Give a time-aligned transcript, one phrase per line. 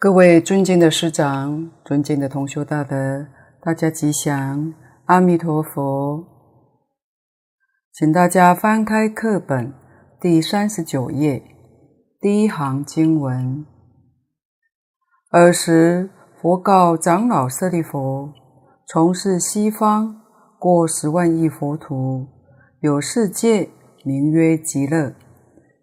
[0.00, 3.26] 各位尊敬的师长、尊敬的同修大德，
[3.60, 4.72] 大家吉祥，
[5.04, 6.24] 阿弥陀佛。
[7.92, 9.74] 请大家翻开课本
[10.18, 11.42] 第三十九页
[12.18, 13.66] 第一行经文。
[15.32, 16.08] 尔时，
[16.40, 18.30] 佛告长老舍利弗：
[18.86, 20.22] 从是西方
[20.58, 22.26] 过十万亿佛土，
[22.80, 23.68] 有世界
[24.02, 25.14] 名曰极乐，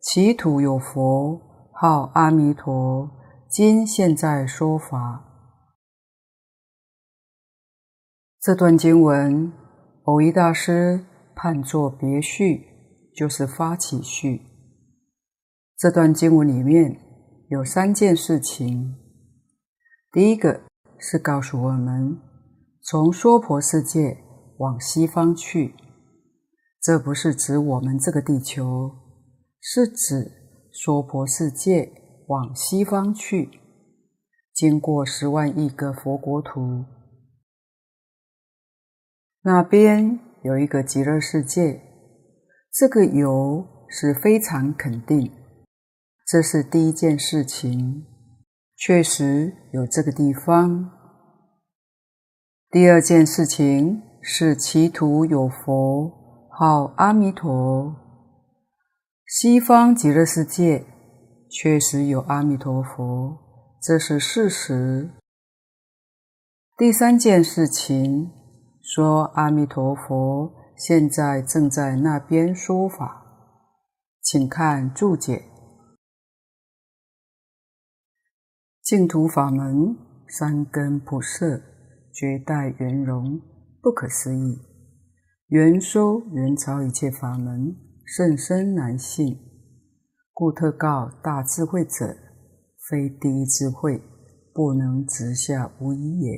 [0.01, 1.39] 其土有佛，
[1.71, 3.11] 号阿弥陀。
[3.49, 5.23] 今现在说法，
[8.41, 9.53] 这段经文，
[10.03, 12.65] 蕅益大师判作别序，
[13.15, 14.41] 就是发起序。
[15.77, 16.99] 这段经文里面
[17.47, 18.97] 有三件事情。
[20.11, 20.63] 第一个
[20.99, 22.19] 是告诉我们，
[22.81, 24.17] 从娑婆世界
[24.57, 25.73] 往西方去，
[26.81, 28.91] 这不是指我们这个地球，
[29.61, 32.06] 是指娑婆世界。
[32.27, 33.49] 往西方去，
[34.53, 36.83] 经过十万亿个佛国土，
[39.43, 41.81] 那边有一个极乐世界。
[42.69, 45.31] 这个有是非常肯定，
[46.27, 48.05] 这是第一件事情，
[48.75, 50.91] 确实有这个地方。
[52.69, 56.11] 第二件事情是其土有佛，
[56.49, 57.95] 号阿弥陀。
[59.25, 60.85] 西方极乐世界。
[61.49, 63.37] 确实有阿弥陀佛，
[63.81, 65.09] 这是事实。
[66.77, 68.31] 第三件事情
[68.81, 73.25] 说，阿弥陀佛现在正在那边说法，
[74.21, 75.45] 请看注解：
[78.83, 79.95] 净土法门
[80.27, 81.61] 三根普摄，
[82.13, 83.41] 绝代圆融，
[83.81, 84.59] 不可思议，
[85.47, 89.46] 圆收圆超一切法门，甚深难信。
[90.39, 92.15] 故特告大智慧者，
[92.87, 93.99] 非第一智慧，
[94.53, 96.31] 不能直下无疑也。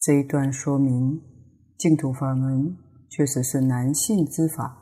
[0.00, 1.20] 这一段说明
[1.76, 2.74] 净土法门
[3.10, 4.74] 确实是难信之法，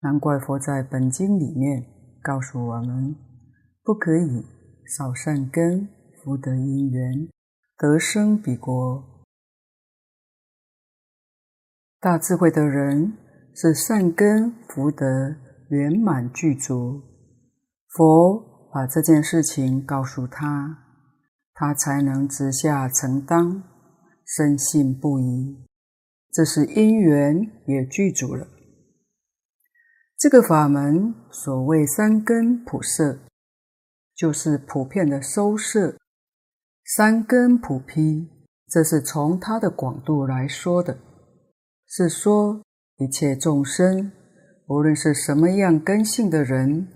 [0.00, 1.84] 难怪佛在本经里面
[2.22, 3.14] 告诉我们，
[3.82, 4.42] 不可以
[4.96, 5.86] 少善根
[6.24, 7.28] 福德因缘
[7.76, 9.26] 得生彼国。
[12.00, 13.12] 大智慧的人
[13.54, 15.36] 是善根福德。
[15.72, 17.00] 圆满具足，
[17.88, 20.84] 佛把这件事情告诉他，
[21.54, 23.62] 他才能直下承担，
[24.26, 25.66] 深信不疑。
[26.30, 28.46] 这是因缘也具足了。
[30.18, 33.20] 这个法门所谓三根普摄，
[34.14, 35.96] 就是普遍的收摄，
[36.84, 38.28] 三根普披，
[38.68, 40.98] 这是从它的广度来说的，
[41.86, 42.60] 是说
[42.98, 44.12] 一切众生。
[44.68, 46.88] 无论是什么样根性的人，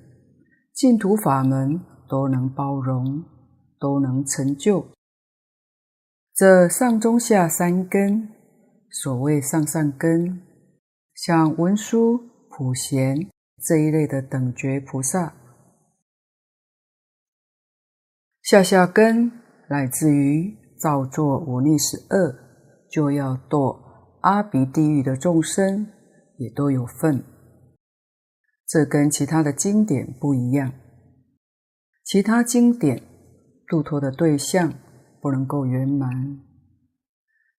[0.73, 3.25] 净土法门都能包容，
[3.79, 4.87] 都能成就。
[6.35, 8.29] 这上中下三根，
[8.91, 10.43] 所谓上上根，
[11.15, 12.19] 像文殊、
[12.51, 13.29] 普贤
[13.63, 15.33] 这一类的等觉菩萨；
[18.43, 19.33] 下下根，
[19.69, 22.35] 乃至于造作五逆十恶，
[22.91, 23.79] 就要堕
[24.21, 25.87] 阿鼻地狱的众生，
[26.37, 27.25] 也都有份。
[28.67, 30.73] 这跟其他的经典不一样，
[32.05, 33.01] 其他经典
[33.69, 34.75] 度脱的对象
[35.21, 36.41] 不能够圆满，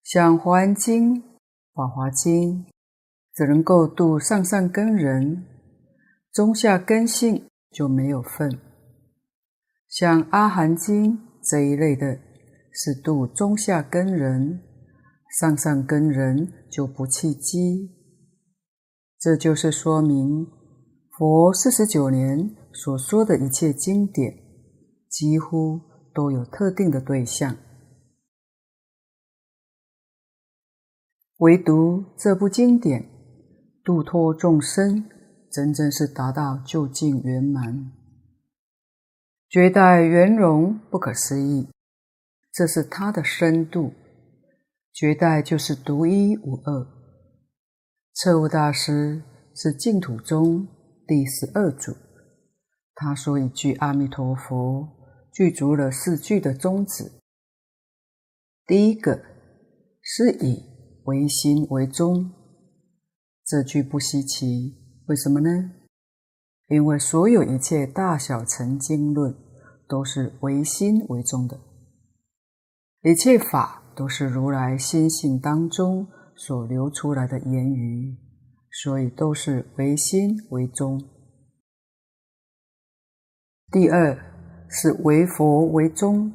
[0.04, 1.16] 像《华严经》
[1.74, 2.66] 《法华经》
[3.34, 5.46] 只能够度上上根人，
[6.34, 8.60] 中下根性就没有份。
[9.88, 12.20] 像《阿含经》这一类的，
[12.74, 14.62] 是度中下根人，
[15.40, 17.96] 上上根人就不契机。
[19.18, 20.57] 这就是说明。
[21.18, 24.38] 佛四十九年所说的一切经典，
[25.10, 25.82] 几乎
[26.14, 27.58] 都有特定的对象，
[31.38, 33.10] 唯独这部经典
[33.84, 35.10] 度脱众生，
[35.52, 37.92] 真正是达到究竟圆满，
[39.50, 41.68] 绝代圆融，不可思议。
[42.54, 43.92] 这是它的深度，
[44.94, 46.88] 绝代就是独一无二。
[48.14, 49.24] 彻悟大师
[49.56, 50.68] 是净土中。
[51.08, 51.96] 第十二祖，
[52.94, 54.90] 他说一句阿弥陀佛，
[55.32, 57.10] 具足了四句的宗旨。
[58.66, 59.24] 第一个
[60.02, 60.66] 是以
[61.06, 62.30] 唯心为宗，
[63.46, 64.76] 这句不稀奇，
[65.06, 65.72] 为什么呢？
[66.68, 69.34] 因为所有一切大小成经论
[69.88, 71.58] 都是唯心为宗的，
[73.04, 76.06] 一切法都是如来心性当中
[76.36, 78.27] 所流出来的言语。
[78.84, 81.02] 所以都是唯心为宗。
[83.72, 84.16] 第二
[84.70, 86.32] 是唯佛为宗，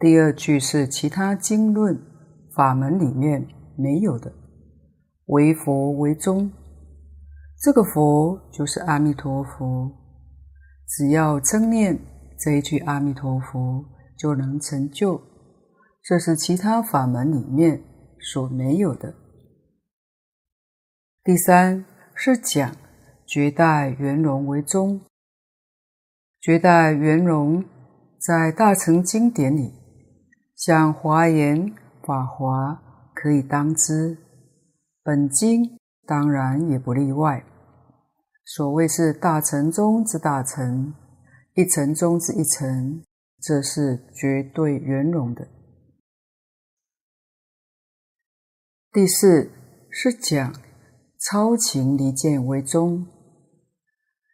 [0.00, 1.96] 第二句是其他经论
[2.56, 3.46] 法门里面
[3.76, 4.32] 没有的，
[5.26, 6.50] 唯佛为宗。
[7.62, 9.88] 这个佛就是阿弥陀佛，
[10.88, 11.96] 只要称念
[12.40, 13.84] 这一句阿弥陀佛，
[14.18, 15.22] 就能成就。
[16.02, 17.80] 这是其他法门里面
[18.18, 19.14] 所没有的。
[21.30, 22.76] 第三是讲
[23.24, 25.00] 绝代圆融为宗。
[26.40, 27.64] 绝代圆融
[28.18, 29.72] 在大乘经典里，
[30.56, 31.72] 像华严、
[32.02, 32.82] 法华
[33.14, 34.18] 可以当之，
[35.04, 37.44] 本经当然也不例外。
[38.44, 40.92] 所谓是大乘中之大乘，
[41.54, 43.04] 一乘中之一乘，
[43.40, 45.46] 这是绝对圆融的。
[48.90, 49.48] 第四
[49.92, 50.52] 是讲
[51.20, 53.06] 超情离见为宗，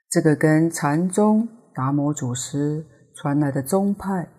[0.08, 1.48] 这个跟禅宗。
[1.74, 4.30] 达摩祖师传来的宗派，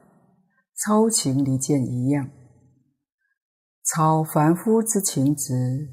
[0.75, 2.31] 超情离见一样，
[3.85, 5.87] 超凡夫之情执，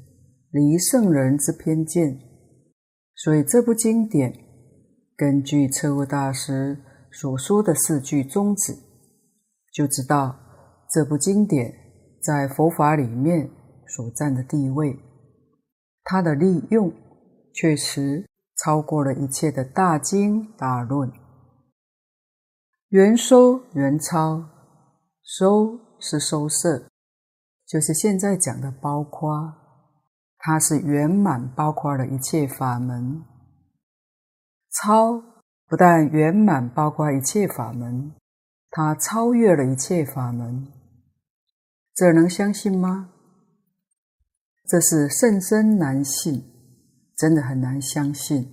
[0.49, 2.19] 离圣人之偏见。
[3.13, 4.33] 所以这部经典，
[5.15, 6.79] 根据彻悟大师
[7.11, 8.75] 所说的四句宗旨，
[9.71, 10.35] 就知道
[10.91, 11.71] 这部经典
[12.23, 13.51] 在佛法里面
[13.87, 14.97] 所占的地位，
[16.05, 16.93] 它的利用
[17.51, 21.11] 确实超过了一切的大经大论。
[22.89, 24.45] 圆收圆超，
[25.23, 26.87] 收是收摄，
[27.65, 29.53] 就是现在讲的包括，
[30.37, 33.25] 它是圆满包括了一切法门。
[34.71, 35.21] 超
[35.67, 38.13] 不但圆满包括一切法门，
[38.69, 40.67] 它超越了一切法门，
[41.95, 43.09] 这能相信吗？
[44.67, 46.43] 这是甚深难信，
[47.15, 48.51] 真的很难相信。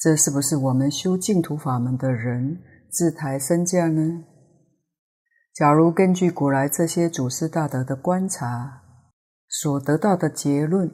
[0.00, 2.60] 这是不是我们修净土法门的人？
[2.90, 4.24] 自抬身价呢？
[5.52, 8.82] 假如根据古来这些祖师大德的观察
[9.48, 10.90] 所得到的结论，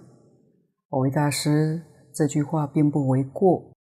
[0.89, 1.83] 蕅益大师
[2.15, 3.73] 这句话并不为过。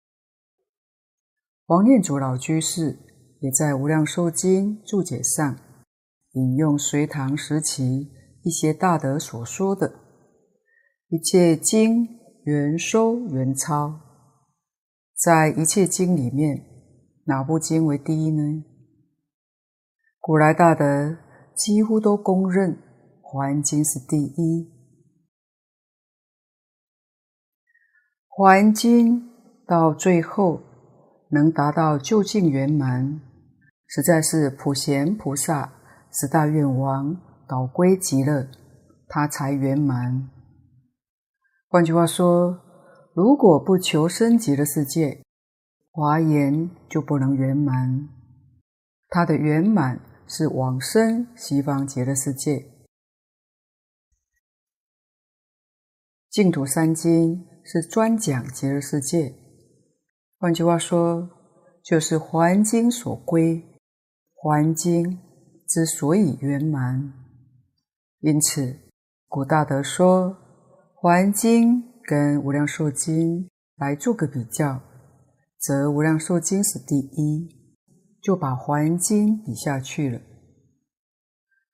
[1.67, 2.99] 王念祖老居士
[3.40, 5.57] 也在《无量寿经》注解上
[6.33, 8.11] 引用隋唐时期
[8.49, 9.93] 一些大德所说的
[11.09, 12.09] ：“一切经
[12.45, 14.00] 圆收圆抄，
[15.14, 16.64] 在一切经里面。”
[17.28, 18.64] 哪部经为第一呢？
[20.19, 21.19] 古来大德
[21.55, 22.73] 几乎都公认
[23.21, 24.64] 《华严经》是第一，
[28.28, 29.21] 《华严经》
[29.67, 30.62] 到最后
[31.33, 33.21] 能达到究竟圆满，
[33.87, 35.71] 实在是普贤菩萨
[36.11, 38.47] 十大愿王导归极乐，
[39.09, 40.28] 他才圆满。
[41.69, 42.61] 换句话说，
[43.14, 45.23] 如果不求生极乐世界，
[45.90, 48.09] 华严就不能圆满，
[49.09, 52.64] 它的圆满是往生西方极乐世界。
[56.31, 59.35] 净土三经是专讲极乐世界，
[60.38, 61.28] 换句话说，
[61.83, 63.57] 就是《华严经》所归。
[64.35, 65.05] 《华严经》
[65.67, 67.12] 之所以圆满，
[68.20, 68.76] 因此
[69.28, 70.30] 古大德说，
[70.94, 73.44] 《华严经》跟《无量寿经》
[73.76, 74.80] 来做个比较。
[75.56, 77.48] 则《无量寿经》是第一，
[78.20, 80.20] 就把《华严经》比下去了。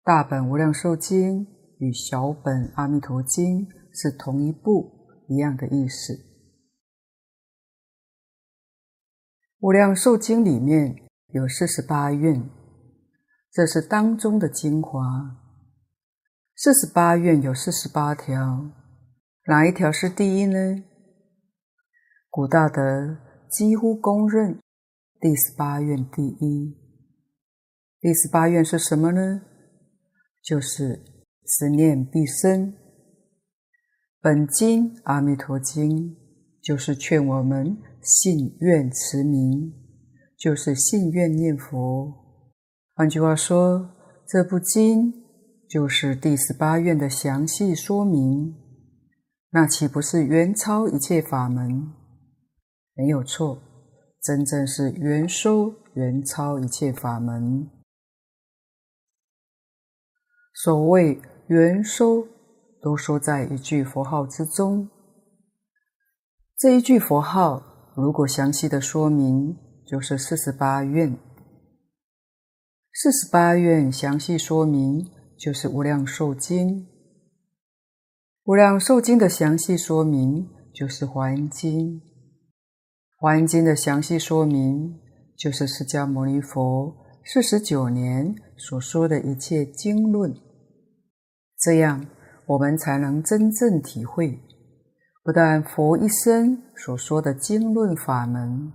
[0.02, 1.46] 大本《无量寿经》
[1.78, 6.12] 与小本《阿弥陀经》是同一部，一样的意思。
[9.60, 10.94] 《无量寿经》里面
[11.28, 12.50] 有四十八愿，
[13.50, 15.40] 这是当中的精华。
[16.56, 18.70] 四十八愿有四十八条，
[19.46, 20.84] 哪一条是第一呢？
[22.30, 23.18] 古大德。
[23.50, 24.58] 几乎公认
[25.20, 26.76] 第十八愿第一。
[28.00, 29.42] 第十八愿是什么呢？
[30.42, 31.04] 就是
[31.46, 32.75] 十念必生。
[34.20, 35.88] 本经《阿弥陀经》
[36.61, 39.73] 就是劝我们信愿持名，
[40.37, 42.12] 就是信愿念佛。
[42.96, 43.88] 换句话说，
[44.26, 45.24] 这部经
[45.68, 48.54] 就是第十八愿的详细说明。
[49.50, 51.92] 那岂不是圆超一切法门？
[52.94, 53.62] 没有错，
[54.21, 57.71] 真正是圆收圆超一切法门。
[60.54, 62.26] 所谓圆收，
[62.80, 64.88] 都说在一句佛号之中。
[66.56, 69.56] 这一句佛号，如果详细的说明，
[69.87, 71.16] 就是四十八愿。
[72.92, 76.86] 四十八愿详细说明，就是无量寿经。
[78.44, 82.00] 无量寿经的详细说明，就是华严经。
[83.16, 85.00] 华严经的详细说明
[85.36, 90.34] 就是释迦牟尼佛四十九年所说的一切经论。
[91.58, 92.06] 这样，
[92.46, 94.38] 我们才能真正体会，
[95.22, 98.70] 不但佛一生所说的经论法门，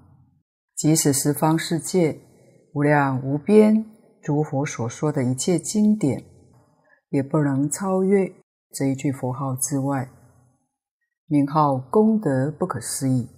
[0.76, 2.20] 即使十方世界
[2.74, 3.86] 无量无边
[4.24, 6.24] 诸佛所说的一切经典，
[7.10, 8.32] 也不能超越
[8.72, 10.10] 这一句佛号之外。
[11.32, 13.30] 名号功德不可思议，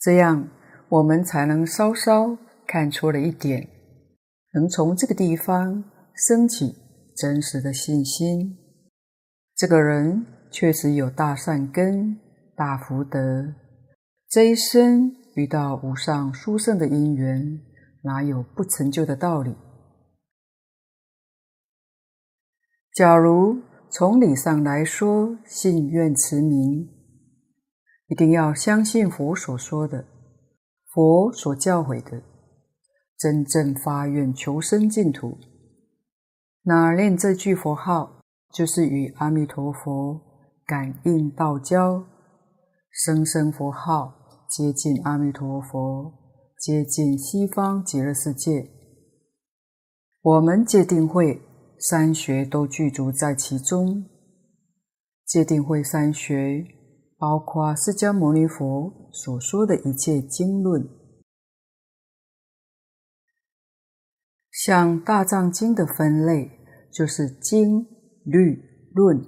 [0.00, 0.48] 这样
[0.88, 2.36] 我们才能稍稍
[2.66, 3.68] 看出了一点，
[4.54, 5.84] 能从这个地方
[6.14, 6.74] 升起
[7.16, 8.58] 真实的信心。
[9.54, 12.18] 这个人确实有大善根、
[12.56, 13.54] 大福德，
[14.28, 17.60] 这一生遇到无上殊胜的因缘，
[18.02, 19.54] 哪有不成就的道理？
[22.94, 23.60] 假如，
[23.90, 26.88] 从理上来说，信愿持名，
[28.06, 30.06] 一定要相信佛所说的，
[30.92, 32.22] 佛所教诲的，
[33.18, 35.36] 真正发愿求生净土。
[36.62, 38.20] 那念这句佛号，
[38.52, 40.20] 就是与阿弥陀佛
[40.64, 42.04] 感应道交，
[42.92, 44.14] 声声佛号
[44.48, 46.12] 接近阿弥陀佛，
[46.60, 48.70] 接近西方极乐世界。
[50.22, 51.42] 我们戒定慧。
[51.86, 54.08] 三学都具足在其中，
[55.26, 56.66] 戒定慧三学
[57.18, 60.88] 包括释迦牟尼佛所说的一切经论，
[64.50, 66.50] 像大藏经的分类
[66.90, 67.86] 就是经、
[68.24, 68.62] 律、
[68.94, 69.22] 论。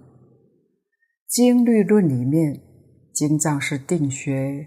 [1.28, 2.58] 经、律、论里面，
[3.12, 4.66] 经藏是定学，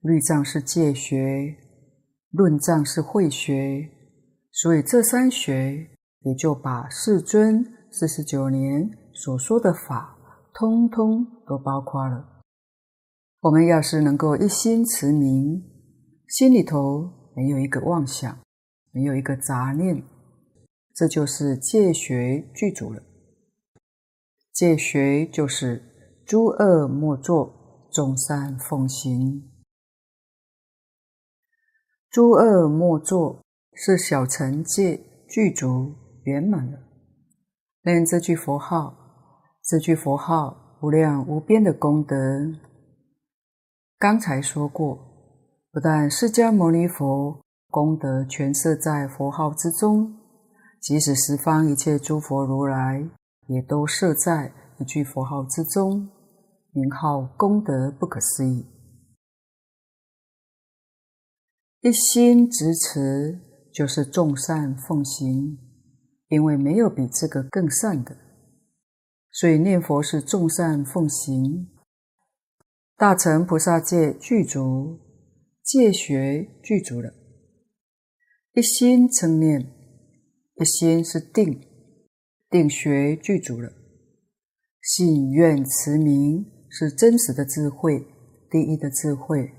[0.00, 1.56] 律藏是戒学，
[2.30, 3.90] 论藏是慧学，
[4.52, 5.93] 所以这三学。
[6.24, 10.18] 也就把世尊四十九年所说的法，
[10.52, 12.42] 通通都包括了。
[13.40, 15.62] 我们要是能够一心持名，
[16.28, 18.38] 心里头没有一个妄想，
[18.90, 20.02] 没有一个杂念，
[20.94, 23.02] 这就是戒学具足了。
[24.52, 29.50] 戒学就是诸恶莫作，众善奉行。
[32.08, 33.42] 诸恶莫作
[33.74, 36.03] 是小乘戒具足。
[36.24, 36.78] 圆满了，
[37.84, 38.94] 念这句佛号，
[39.62, 42.16] 这句佛号无量无边的功德。
[43.98, 44.96] 刚才说过，
[45.70, 47.40] 不但释迦牟尼佛
[47.70, 50.16] 功德全摄在佛号之中，
[50.80, 53.08] 即使十方一切诸佛如来
[53.48, 56.08] 也都摄在一句佛号之中，
[56.72, 58.66] 名号功德不可思议。
[61.80, 63.38] 一心执持，
[63.72, 65.58] 就是众善奉行。
[66.34, 68.16] 因为没有比这个更善的，
[69.30, 71.68] 所以念佛是众善奉行。
[72.96, 74.98] 大乘菩萨戒具足，
[75.62, 77.14] 戒学具足了。
[78.54, 79.60] 一心称念，
[80.56, 81.60] 一心是定，
[82.50, 83.72] 定学具足了。
[84.82, 88.04] 信愿持名是真实的智慧，
[88.50, 89.52] 第一的智慧，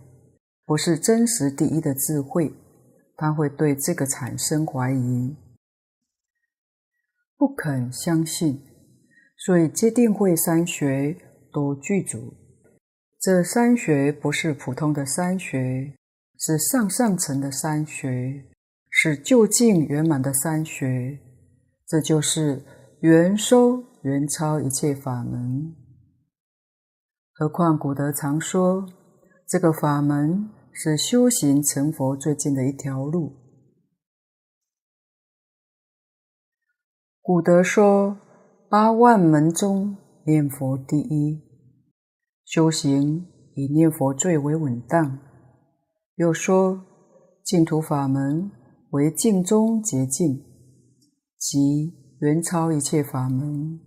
[0.66, 2.54] 不是真实第一的智慧，
[3.16, 5.38] 他会对这个产生怀疑。
[7.38, 8.62] 不肯相信，
[9.38, 11.18] 所以戒定慧三学
[11.52, 12.34] 都具足。
[13.20, 15.94] 这三学不是普通的三学，
[16.38, 18.46] 是上上层的三学，
[18.90, 21.20] 是究竟圆满的三学。
[21.88, 22.64] 这就是
[23.02, 25.76] 圆收圆超一切法门。
[27.34, 28.88] 何况古德常说，
[29.48, 33.45] 这个法门是修行成佛最近的一条路。
[37.28, 38.20] 古德说
[38.70, 41.42] ：“八万门中念佛第一，
[42.46, 45.18] 修行以念佛最为稳当。”
[46.18, 46.86] 又说
[47.44, 48.52] ：“净土法门
[48.92, 50.40] 为净中捷径，
[51.40, 53.80] 即远超一切法门。”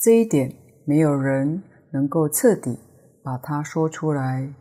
[0.00, 1.62] 这一点没有人
[1.92, 2.78] 能够彻底
[3.22, 4.54] 把它说出来，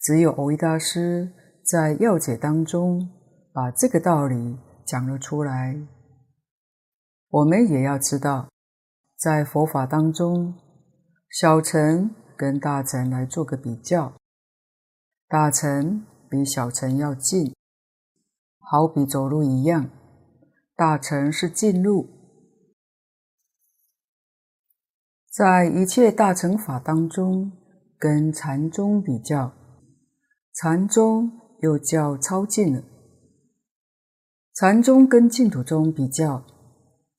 [0.00, 1.30] 只有蕅益大师
[1.62, 3.06] 在要解当中
[3.52, 5.78] 把这个道理讲了出来。
[7.28, 8.48] 我们也要知道，
[9.16, 10.54] 在佛法当中，
[11.28, 14.16] 小乘跟大乘来做个比较，
[15.26, 17.54] 大乘比小乘要近，
[18.58, 19.90] 好比走路一样，
[20.76, 22.08] 大乘是近路。
[25.30, 27.52] 在一切大乘法当中，
[27.98, 29.52] 跟禅宗比较，
[30.54, 32.82] 禅宗又叫超近了。
[34.54, 36.42] 禅宗跟净土宗比较。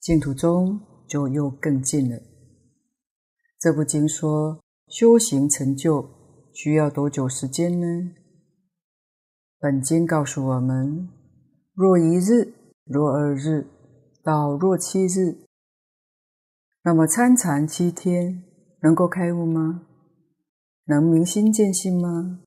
[0.00, 2.20] 净土宗就又更近了。
[3.58, 6.08] 这部经说修行成就
[6.54, 8.12] 需要多久时间呢？
[9.58, 11.08] 本经告诉我们：
[11.74, 13.66] 若一日，若二日，
[14.22, 15.46] 到若七日，
[16.82, 18.44] 那么参禅七天，
[18.82, 19.82] 能够开悟吗？
[20.84, 22.40] 能明心见性吗？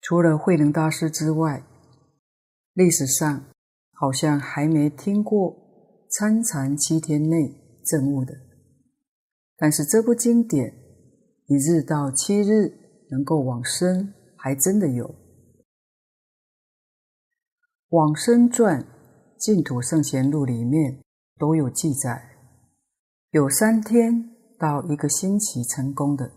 [0.00, 1.62] 除了慧能大师之外，
[2.74, 3.44] 历史上
[3.92, 5.69] 好像还没听过
[6.10, 8.34] 参禅七天内证悟的。
[9.56, 10.74] 但是这部经典，
[11.46, 12.72] 一日到七日
[13.10, 15.14] 能够往生，还真的有。
[17.90, 18.86] 往生传、
[19.38, 21.02] 净土圣贤录里面
[21.38, 22.36] 都有记载，
[23.30, 26.32] 有三天到一个星期成功的，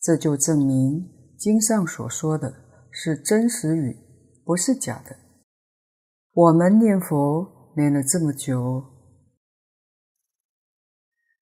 [0.00, 2.54] 这就证明经上所说的
[2.90, 3.96] 是真实语，
[4.44, 5.16] 不是假的。
[6.32, 8.84] 我们念佛念了这么久，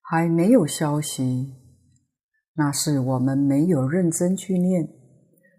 [0.01, 1.55] 还没有消息，
[2.53, 4.87] 那是我们没有认真去念，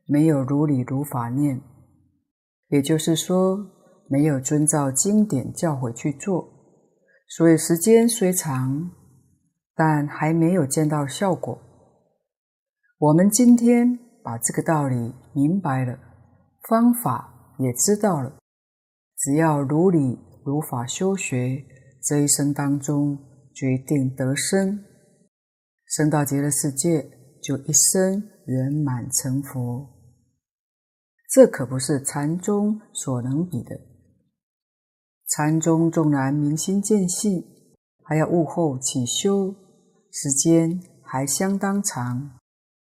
[0.06, 1.60] 没有如理如法念。
[2.68, 3.58] 也就是说，
[4.08, 6.48] 没有遵照经典教诲去做，
[7.28, 8.90] 所以时间虽长，
[9.74, 11.58] 但还没有见到效果。
[12.98, 15.98] 我们今天把这个道理明白了，
[16.68, 18.38] 方法也知道了，
[19.18, 21.64] 只要如理如法修学，
[22.02, 23.18] 这一生当中
[23.54, 24.84] 决定得生，
[25.86, 27.08] 生到极乐世界，
[27.42, 29.88] 就一生圆满成佛。
[31.30, 33.80] 这可不是禅宗所能比的。
[35.28, 37.42] 禅宗纵然明心见性，
[38.02, 39.54] 还要悟后起修，
[40.10, 42.38] 时间还相当长，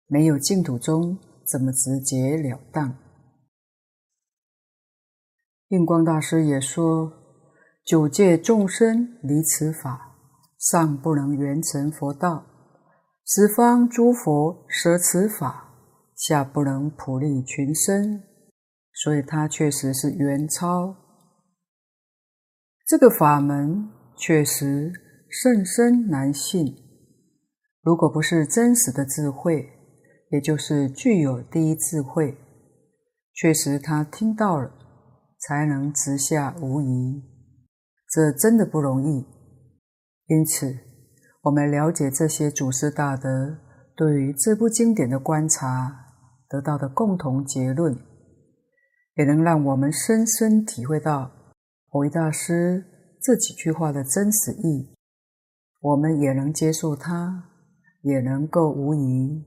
[0.06, 2.96] 没有净土宗这么直截了当。
[5.70, 7.12] 印光大师也说
[7.86, 10.16] ：“九界众生离此法，
[10.58, 12.44] 尚不能圆成佛道；
[13.24, 15.72] 十方诸佛舍此法，
[16.16, 18.24] 下不能普利群生。”
[18.92, 20.96] 所以，它确实是远超
[22.84, 24.92] 这个法门，确实
[25.30, 26.74] 甚深难信。
[27.82, 29.68] 如果不是真实的智慧，
[30.30, 32.36] 也就是具有第一智慧，
[33.32, 34.72] 确实他听到了，
[35.38, 37.35] 才能直下无疑。
[38.08, 39.26] 这真的不容易。
[40.26, 40.78] 因此，
[41.42, 43.58] 我们了解这些祖师大德
[43.94, 46.06] 对于这部经典的观察，
[46.48, 47.96] 得到的共同结论。
[49.14, 51.30] 也能让我们深深体会到
[51.90, 52.84] 蕅益大师
[53.22, 54.94] 这几句话的真实意，
[55.80, 57.44] 我们也能接受它，
[58.02, 59.42] 也能够无疑。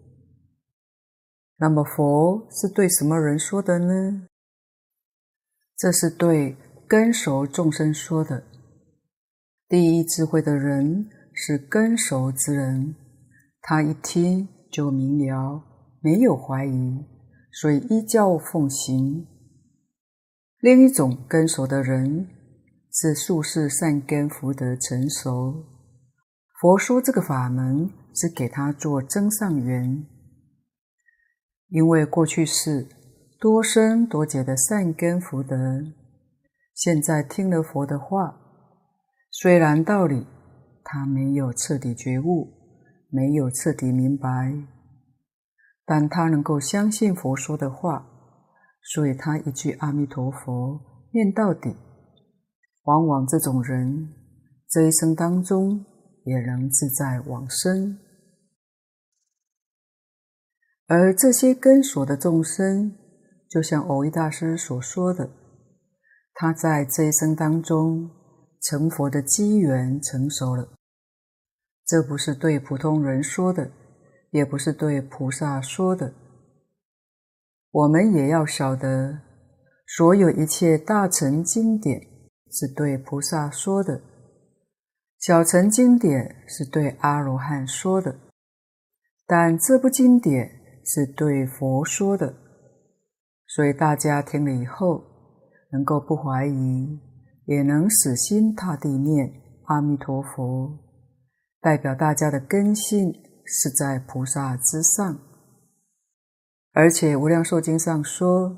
[1.58, 4.28] 那么佛是对什么人说的呢？
[5.78, 6.58] 这是对
[6.89, 8.43] 根熟众生说的。
[9.67, 12.95] 第一智慧的人是根熟之人，
[13.62, 15.63] 他一听就明了，
[16.02, 17.06] 没有怀疑，
[17.52, 19.28] 所以依教奉行。
[20.62, 22.28] 另一种根熟的人
[22.91, 25.63] 是宿世善根福德成熟，
[26.60, 30.08] 佛说这个法门是给他做增上缘，
[31.67, 32.88] 因为过去世
[33.39, 35.56] 多生多劫的善根福德，
[36.80, 38.39] 现在听了佛的话，
[39.32, 40.26] 虽然道理
[40.82, 42.54] 他没有彻底觉悟，
[43.10, 44.30] 没有彻底明白，
[45.86, 48.06] 但他能够相信佛说的话。
[48.82, 50.80] 所以他一句阿弥陀佛
[51.12, 51.76] 念到底，
[52.84, 54.13] 往往这种人
[54.70, 55.86] 这一生当中
[56.24, 58.00] 也能自在往生。
[60.88, 62.96] 而这些根所的众生，
[63.50, 65.30] 就像蕅益大师所说的，
[66.41, 68.10] 他在这一生当中
[68.62, 70.69] 成佛的机缘成熟了。
[71.86, 73.69] 这不是对普通人说的，
[74.32, 76.13] 也不是对菩萨说的。
[77.71, 79.19] 我们也要晓得，
[79.86, 81.99] 所有一切大乘经典
[82.49, 84.02] 是对菩萨说的，
[85.19, 88.17] 小乘经典是对阿罗汉说的，
[89.28, 90.49] 但这部经典
[90.86, 92.34] 是对佛说的，
[93.45, 95.04] 所以大家听了以后，
[95.71, 96.99] 能够不怀疑，
[97.45, 99.32] 也能死心塌地念
[99.65, 100.77] 阿弥陀佛，
[101.62, 103.13] 代表大家的根性
[103.45, 105.19] 是在菩萨之上。
[106.71, 108.58] 而且《无量寿经》上说，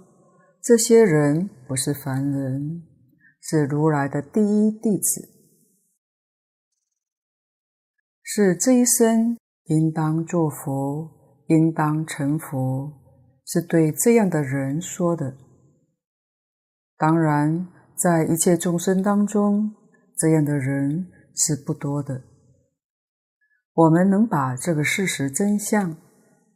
[0.61, 2.83] 这些人不是凡人，
[3.41, 5.29] 是如来的第一弟子，
[8.21, 11.09] 是这一生应当做佛，
[11.47, 12.93] 应当成佛，
[13.45, 15.35] 是对这样的人说的。
[17.01, 19.73] 当然，在一切众生当中，
[20.15, 22.21] 这样的人是不多的。
[23.73, 25.97] 我们能把这个事实真相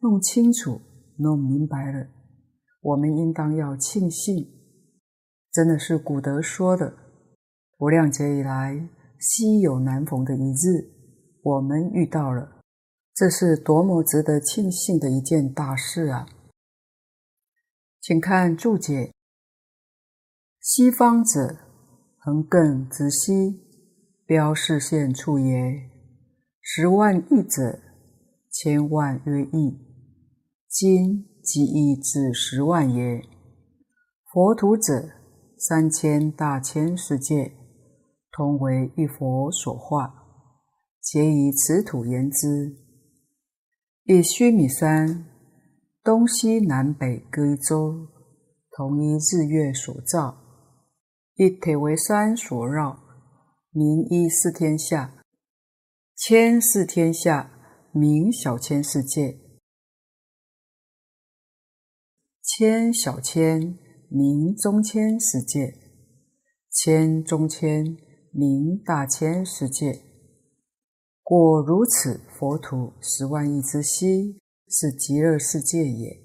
[0.02, 0.80] 弄清楚。
[1.18, 2.08] 弄明白了，
[2.82, 4.46] 我们应当要庆幸，
[5.52, 6.94] 真的是古德说的
[7.80, 10.92] “无量劫以来，稀有难逢的一日”，
[11.42, 12.60] 我们遇到了，
[13.16, 16.28] 这是多么值得庆幸的一件大事啊！
[18.02, 19.14] 请看注解
[20.68, 21.60] ：“西方者，
[22.18, 23.62] 横亘直西，
[24.26, 25.92] 标示现处也。
[26.60, 27.82] 十万亿者，
[28.50, 29.78] 千万约亿，
[30.68, 33.22] 今即亿至十万也。
[34.34, 35.08] 佛土者，
[35.60, 37.52] 三千大千世界，
[38.32, 40.16] 同为一佛所化，
[41.00, 42.76] 皆以此土言之。
[44.06, 45.28] 一须弥山。”
[46.04, 48.08] 东西南北各一洲，
[48.72, 50.36] 同一日月所照，
[51.36, 53.00] 一铁围山所绕，
[53.72, 55.22] 名一四天下；
[56.16, 57.52] 千四天下，
[57.92, 59.40] 名小千世界；
[62.42, 63.78] 千小千，
[64.10, 65.74] 名中千世界；
[66.72, 67.98] 千中千，
[68.32, 70.02] 名大千世界。
[71.22, 74.40] 果如此，佛土十万亿之西。
[74.68, 76.20] 是极乐世界也。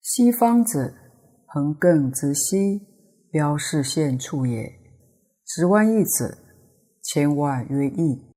[0.00, 0.94] 西方者，
[1.52, 2.80] 横亘直西，
[3.28, 4.72] 标示现处也。
[5.44, 6.38] 十万亿者，
[7.02, 8.32] 千万约亿，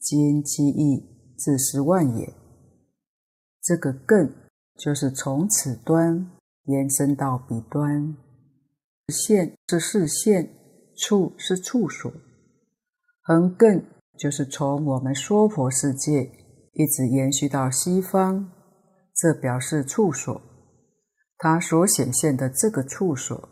[0.00, 2.32] 今即亿至十万也。
[3.62, 4.32] 这个亘
[4.78, 6.30] 就是从此端
[6.64, 8.16] 延伸到彼端，
[9.08, 10.48] 现是视线，
[10.96, 12.10] 处是处所，
[13.20, 13.84] 横亘。
[14.16, 16.30] 就是从我们娑婆世界
[16.72, 18.48] 一直延续到西方，
[19.12, 20.40] 这表示处所，
[21.44, 23.50] 它所显现的这个处所，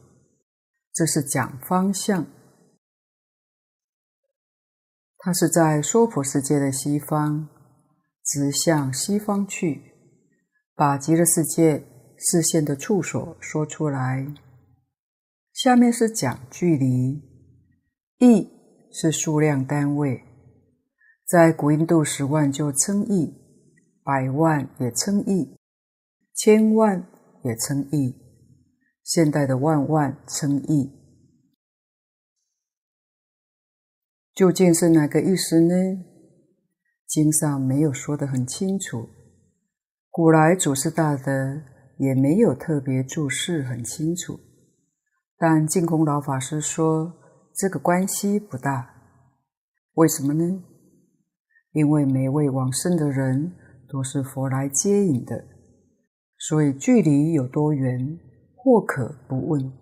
[0.94, 2.26] 这是讲方向，
[5.18, 7.50] 它是在娑婆世界的西方，
[8.24, 9.92] 直向西方去，
[10.74, 11.84] 把极乐世界
[12.16, 14.26] 视线的处所说出来。
[15.52, 17.20] 下面是讲距离，
[18.20, 18.48] 亿
[18.90, 20.24] 是数量单位。
[21.26, 23.34] 在古印度，十万就称亿，
[24.02, 25.58] 百万也称亿，
[26.34, 27.06] 千万
[27.44, 28.14] 也称亿，
[29.02, 30.90] 现代的万万称亿，
[34.34, 35.74] 究竟是哪个意思呢？
[37.06, 39.08] 经上没有说得很清楚，
[40.10, 41.62] 古来祖师大德
[41.98, 44.40] 也没有特别注释很清楚，
[45.36, 47.12] 但净空老法师说
[47.54, 48.94] 这个关系不大，
[49.94, 50.64] 为什么呢？
[51.72, 53.52] 因为每位往生的人
[53.88, 55.51] 都是佛来接引的，
[56.48, 58.18] 所以距离有多远，
[58.56, 59.72] 或可不问。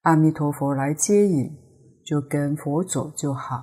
[0.00, 1.54] 阿弥陀佛来接引，
[2.02, 3.62] 就跟佛走就好，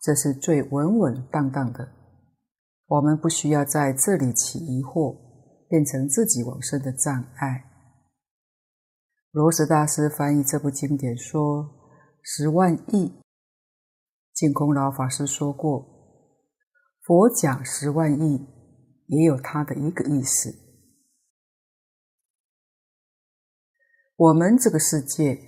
[0.00, 1.88] 这是最稳稳当当的。
[2.86, 5.16] 我们不需要在这里起疑惑，
[5.68, 7.64] 变成自己往生的障碍。
[9.32, 11.68] 罗什大师翻译这部经典说
[12.22, 13.14] ：“十万亿。”
[14.32, 15.88] 净空老法师说过。
[17.04, 18.46] 佛讲十万亿，
[19.06, 20.71] 也有他的一个意思。
[24.16, 25.38] 我们这个世界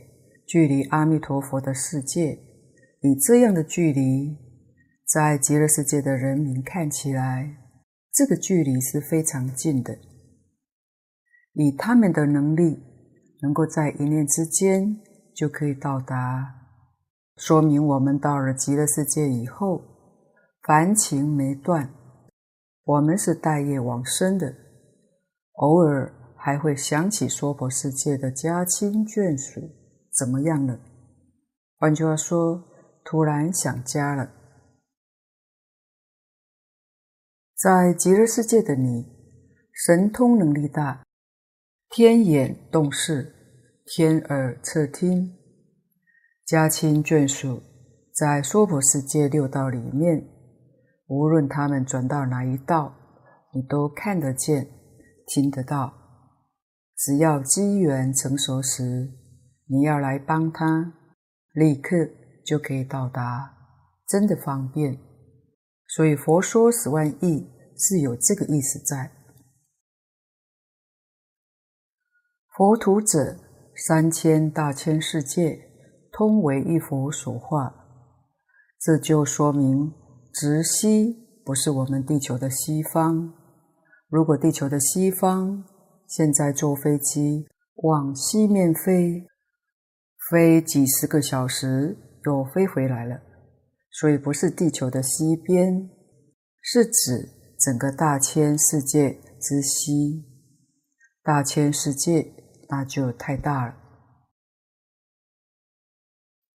[0.46, 2.38] 距离阿弥陀佛的世界，
[3.00, 4.36] 以这样的距离，
[5.06, 7.58] 在极乐世界的人民看起来，
[8.12, 9.98] 这个距离是非常近的。
[11.52, 12.82] 以他们的能力，
[13.42, 14.96] 能够在一念之间
[15.34, 16.54] 就可以到达，
[17.36, 19.92] 说明我们到了极乐世界以后。
[20.66, 21.92] 凡情没断，
[22.84, 24.54] 我们是带业往生的，
[25.56, 26.10] 偶尔
[26.44, 29.62] 还会想起娑婆世界的家亲眷属，
[30.10, 30.78] 怎么样了？
[31.78, 32.62] 换句话说，
[33.02, 34.30] 突然想家了。
[37.56, 39.06] 在极乐世界的你，
[39.72, 41.02] 神通能力大，
[41.88, 43.34] 天眼洞视，
[43.86, 45.34] 天耳侧听，
[46.44, 47.62] 家亲眷属
[48.12, 50.28] 在娑婆世界六道里面。
[51.06, 52.94] 无论他们转到哪一道，
[53.54, 54.68] 你都看得见、
[55.26, 56.03] 听得到。
[57.04, 59.12] 只要机缘成熟时，
[59.66, 60.94] 你要来帮他，
[61.52, 61.94] 立刻
[62.46, 63.54] 就可以到达，
[64.08, 64.98] 真的方便。
[65.86, 69.12] 所以佛说十万亿是有这个意思在。
[72.56, 73.36] 佛土者，
[73.76, 75.60] 三千大千世界，
[76.10, 77.74] 通为一佛所化，
[78.80, 79.92] 这就说明。
[80.32, 83.34] 直西不是我们地球的西方。
[84.08, 85.64] 如果地球的西方
[86.06, 89.26] 现在坐飞机往西面飞，
[90.30, 93.20] 飞几十个小时又飞回来了，
[93.90, 95.90] 所以不是地球的西边，
[96.60, 100.24] 是指整个大千世界之西。
[101.22, 102.34] 大千世界
[102.68, 103.74] 那就太大了。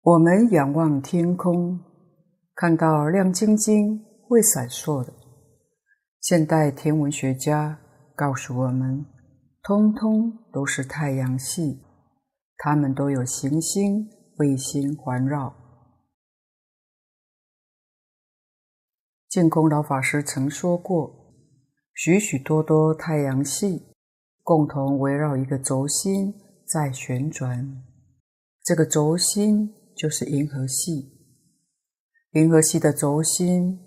[0.01, 1.79] 我们仰望天空，
[2.55, 5.13] 看到亮晶晶、会闪烁的。
[6.21, 7.79] 现代天文学家
[8.15, 9.05] 告诉我们，
[9.69, 11.83] 通通都是太阳系，
[12.57, 15.53] 它们都有行星、卫星环绕。
[19.29, 21.35] 净空老法师曾说过，
[21.93, 23.93] 许许多多太阳系
[24.41, 26.33] 共同围绕一个轴心
[26.65, 27.83] 在旋转，
[28.63, 31.11] 这个轴心就是银河系。
[32.31, 33.79] 银河系的轴心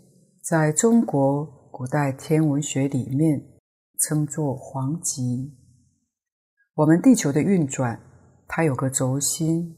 [0.45, 3.59] 在中国古代天文学里面
[3.99, 5.61] 称作黄极。
[6.75, 8.01] 我们地球的运转，
[8.49, 9.77] 它有个轴心，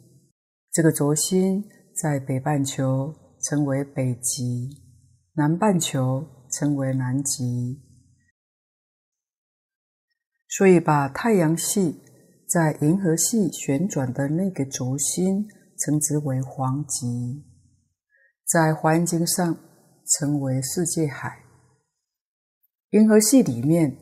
[0.71, 1.65] 这个轴心
[2.01, 4.85] 在北半球称为北极。
[5.37, 7.83] 南半球称为南极，
[10.47, 12.01] 所以把太阳系
[12.49, 17.45] 在银河系旋转的那个轴心称之为黄极，
[18.47, 19.59] 在华严经上
[20.07, 21.43] 称为世界海。
[22.91, 23.97] 银河系里面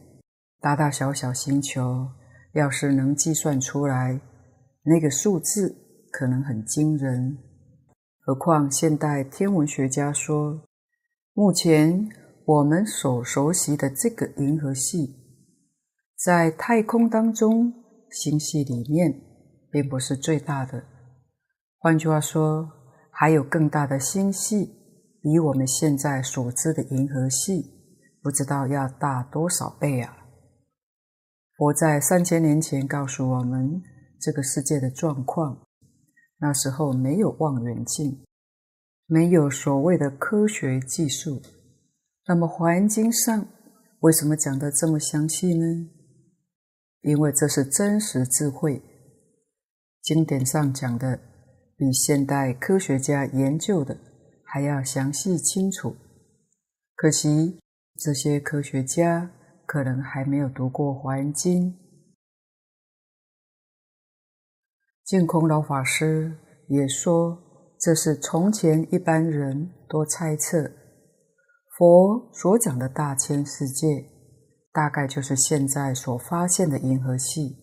[0.61, 2.07] 大大小小星球，
[2.55, 4.21] 要是能计算出来，
[4.85, 5.77] 那个数字
[6.11, 7.39] 可能很惊人。
[8.21, 10.63] 何况现代天文学家说。
[11.35, 12.11] 目前
[12.45, 15.17] 我们所熟悉的这个银河系，
[16.15, 17.73] 在太空当中
[18.11, 19.19] 星系里面，
[19.71, 20.85] 并不是最大的。
[21.79, 22.71] 换句话说，
[23.11, 24.67] 还有更大的星系，
[25.23, 27.65] 比我们现在所知的银河系，
[28.23, 30.15] 不知道要大多少倍啊！
[31.63, 33.81] 佛在三千年前告诉我们
[34.19, 35.65] 这个世界的状况，
[36.39, 38.21] 那时候没有望远镜。
[39.07, 41.41] 没有所谓的科学技术，
[42.27, 43.47] 那么《华严经》上
[44.01, 45.89] 为什么讲得这么详细呢？
[47.03, 48.83] 因为这是真实智慧，
[50.03, 51.21] 经典上讲的
[51.77, 53.97] 比现代科学家研究的
[54.43, 55.95] 还要详细清楚。
[56.97, 57.61] 可惜
[57.99, 59.31] 这些科学家
[59.67, 61.73] 可能还没有读过《华严经》。
[65.05, 67.51] 净空老法师也说。
[67.85, 70.71] 这是从前一般人都猜测，
[71.77, 74.05] 佛所讲的大千世界，
[74.73, 77.57] 大概就是现在所发现的银河系。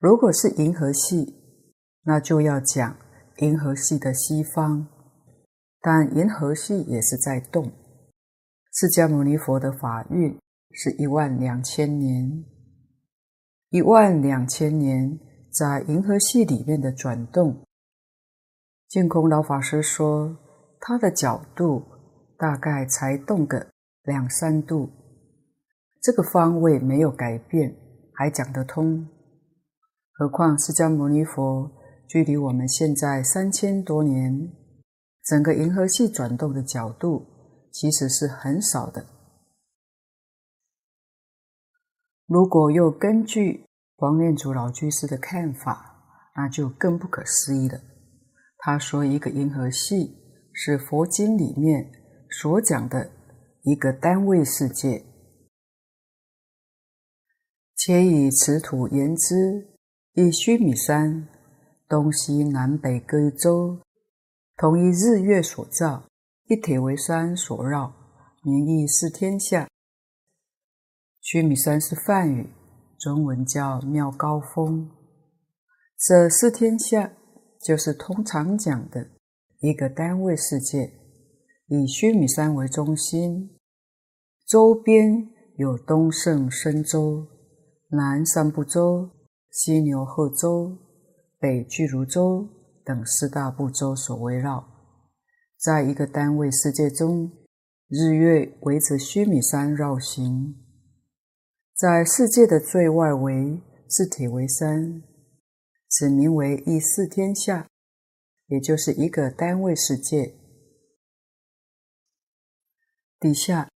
[0.00, 1.36] 如果是银河系，
[2.02, 2.96] 那就要讲
[3.36, 4.88] 银河系的西方，
[5.80, 7.70] 但银河系也是在动。
[8.72, 10.36] 释迦牟尼佛的法运
[10.78, 12.44] 是一万两千年，
[13.70, 15.18] 一万两千年
[15.50, 17.64] 在银河系里面的转动。
[18.86, 20.36] 净空老法师说，
[20.78, 21.82] 他的角度
[22.36, 23.68] 大概才动个
[24.02, 24.90] 两三度，
[26.02, 27.74] 这个方位没有改变，
[28.12, 29.08] 还讲得通。
[30.12, 31.70] 何况释迦牟尼佛
[32.06, 34.52] 距离我们现在三千多年，
[35.24, 37.24] 整个银河系转动的角度
[37.72, 39.15] 其实是很少的。
[42.26, 43.64] 如果又根据
[43.98, 45.94] 王念祖老居士的看法，
[46.34, 47.80] 那就更不可思议了。
[48.58, 50.16] 他说：“一个银河系
[50.52, 51.90] 是佛经里面
[52.28, 53.10] 所讲的
[53.62, 55.04] 一个单位世界。
[57.76, 59.76] 且以此土言之，
[60.14, 61.28] 一须弥山
[61.88, 63.78] 东西南北各一周，
[64.56, 66.08] 同一日月所照，
[66.48, 67.92] 一铁围山所绕，
[68.42, 69.68] 名义是天下。
[71.28, 72.48] 须弥山是梵语，
[73.00, 74.88] 中文叫妙高峰。
[75.98, 77.14] 这四天下。”
[77.58, 79.04] 就是通常讲的
[79.58, 80.92] 一个单位世界，
[81.66, 83.58] 以须弥山为中心，
[84.46, 87.26] 周边有东胜神洲、
[87.88, 89.10] 南三部洲、
[89.50, 90.78] 西牛贺洲、
[91.40, 92.48] 北俱芦洲
[92.84, 94.64] 等四大部洲所围绕。
[95.58, 97.32] 在一个单位世界中，
[97.88, 100.54] 日月围着须弥山绕行，
[101.76, 103.60] 在世界的最外围
[103.90, 105.02] 是铁围山。
[105.90, 107.68] 此名为一四天下，
[108.46, 110.34] 也就是一个单位世界。
[113.20, 113.70] 底下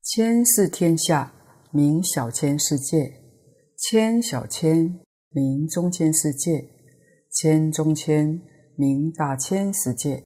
[0.00, 1.34] 千四天下
[1.72, 3.20] 名小千世界，
[3.76, 5.00] 千小千
[5.30, 6.70] 名中千世界，
[7.32, 8.40] 千中千
[8.76, 10.24] 名大千世界。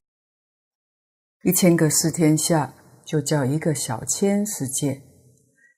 [1.43, 5.03] 一千个四天下就叫一个小千世界，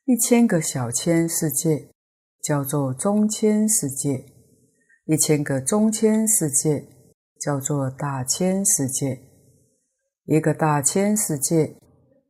[0.07, 1.89] 一千个小千世界
[2.43, 4.27] 叫做中千世界。
[5.07, 6.87] 一千个中千世界
[7.41, 9.19] 叫做大千世界，
[10.25, 11.77] 一个大千世界，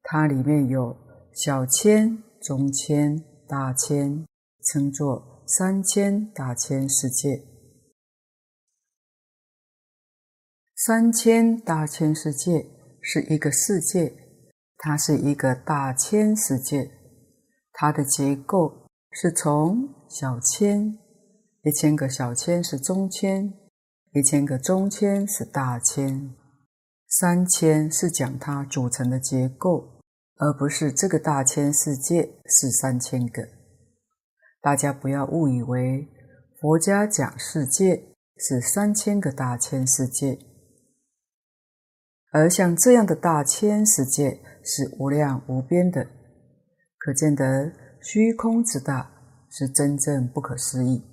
[0.04, 0.96] 它里面有
[1.32, 4.24] 小千、中千、大千、
[4.62, 7.42] 称作三千大千世界。
[10.76, 12.66] 三千大千世界
[13.00, 14.12] 是一个世界，
[14.78, 16.90] 它是一个大千世界，
[17.74, 20.98] 它的结构是从小千，
[21.62, 23.52] 一千个小千是中千，
[24.14, 26.34] 一千个中千是大千，
[27.06, 29.90] 三千是讲它组成的结构。
[30.36, 33.46] 而不是这个大千世界是三千个，
[34.60, 36.08] 大家不要误以为
[36.60, 40.40] 佛家讲世界是三千个大千世界，
[42.32, 46.08] 而像这样的大千世界是无量无边的，
[47.04, 49.10] 可见得虚空之大
[49.50, 51.04] 是真正不可思议。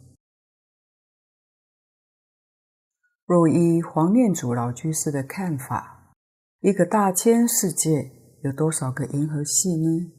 [3.26, 6.14] 若依黄念祖老居士的看法，
[6.62, 8.22] 一个大千世界。
[8.44, 10.12] 有多少个银河系呢？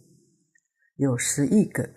[0.94, 1.90] 有十亿个，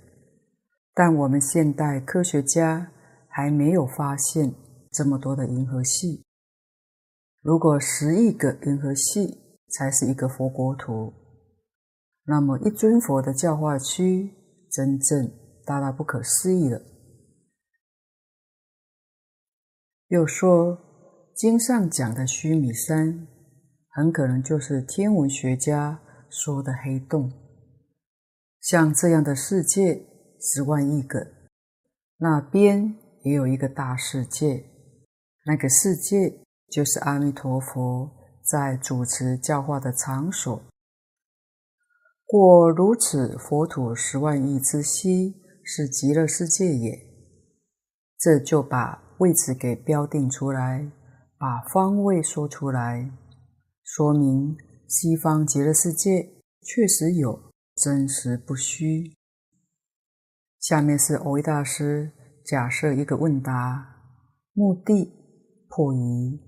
[0.91, 2.91] 但我们现代科学家
[3.29, 4.55] 还没有发现
[4.91, 6.23] 这么多的银河系。
[7.43, 11.13] 如果十亿个银河系才是一个佛国土，
[12.25, 14.33] 那么一尊佛的教化区
[14.71, 15.31] 真正
[15.65, 16.81] 大大不可思议了。
[20.07, 20.77] 又说，
[21.35, 23.27] 经上讲的须弥山，
[23.89, 26.01] 很可能就是天文学家。
[26.27, 27.31] 说的黑洞，
[28.59, 30.05] 像这样的世界
[30.41, 31.25] 十万亿个，
[32.17, 34.65] 那边也有一个大世界，
[35.45, 38.11] 那个世界就是阿弥陀佛
[38.43, 40.61] 在主持教化的场所。
[42.25, 46.99] 过如此佛土十万亿之悉，是极乐世界也。
[48.17, 50.91] 这就把位置给标定出来，
[51.37, 53.11] 把方位说出来，
[53.83, 54.57] 说明。
[54.87, 59.15] 西方极乐世界确实有，真实不虚。
[60.59, 62.11] 下面是蕅益大师
[62.45, 64.03] 假设一个问答，
[64.53, 65.11] 目的
[65.67, 66.39] 破疑。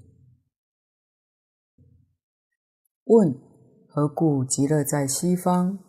[3.06, 3.47] 问：
[3.98, 5.80] 何故极乐在西方？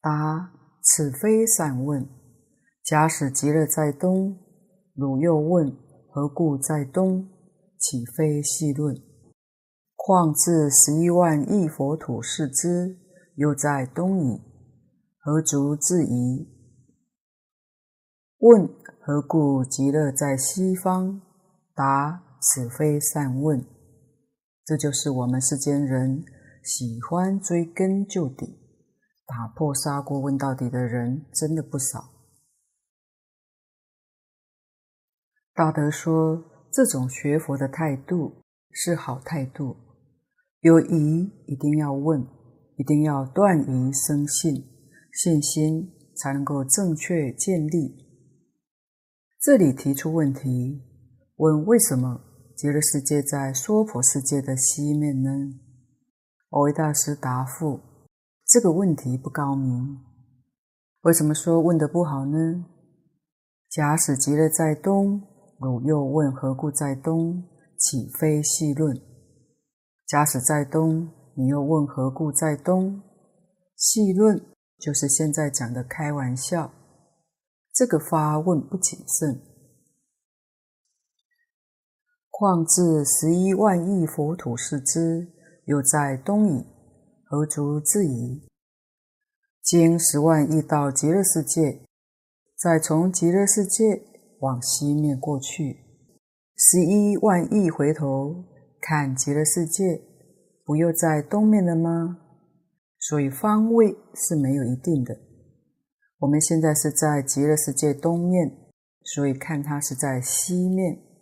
[0.00, 0.50] 答：
[0.80, 2.08] 此非善问。
[2.82, 4.38] 假使极乐在东，
[4.94, 5.76] 汝又问
[6.08, 7.28] 何故在东，
[7.78, 8.96] 岂非戏论？
[9.94, 12.96] 况自十一万亿佛土视之，
[13.34, 14.40] 又在东矣，
[15.18, 16.48] 何足置疑？
[18.38, 18.66] 问：
[19.02, 21.20] 何故极乐在西方？
[21.74, 23.73] 答：此非善问。
[24.64, 26.24] 这就是我们世间人
[26.62, 28.58] 喜欢追根究底、
[29.26, 32.12] 打破砂锅问到底的人，真的不少。
[35.52, 36.42] 大德说，
[36.72, 39.76] 这种学佛的态度是好态度。
[40.60, 42.26] 有疑一定要问，
[42.78, 44.64] 一定要断疑生信，
[45.12, 48.02] 信心才能够正确建立。
[49.38, 50.82] 这里提出问题，
[51.36, 52.18] 问为什么
[52.56, 55.30] 极乐世界在娑婆世界的西面呢？
[56.50, 57.80] 蕅益大师答复：
[58.46, 59.98] 这个问题不高明。
[61.02, 62.64] 为什么说问得不好呢？
[63.68, 65.20] 假使极乐在东，
[65.58, 67.42] 汝又问何故在东，
[67.76, 68.96] 岂非戏论？
[70.06, 73.02] 假使在东，你又问何故在东？
[73.76, 74.40] 戏论
[74.78, 76.70] 就是现在讲的开玩笑。
[77.72, 79.53] 这个发问不谨慎。
[82.36, 85.28] 况自十一万亿佛土是之，
[85.66, 86.66] 又在东矣，
[87.22, 88.42] 何足置疑？
[89.62, 91.82] 经十万亿到极乐世界，
[92.58, 94.02] 再从极乐世界
[94.40, 95.76] 往西面过去，
[96.56, 98.44] 十一万亿回头。
[98.80, 100.02] 看极乐世界，
[100.64, 102.18] 不又在东面了吗？
[102.98, 105.16] 所以方位是没有一定的。
[106.18, 108.50] 我们现在是在极乐世界东面，
[109.04, 111.13] 所以看它是在西面。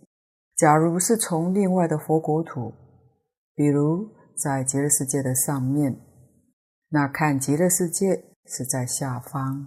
[0.63, 2.73] 假如是从另外的佛国土，
[3.53, 6.01] 比如在极乐世界的上面，
[6.91, 9.67] 那看极乐世界是在下方。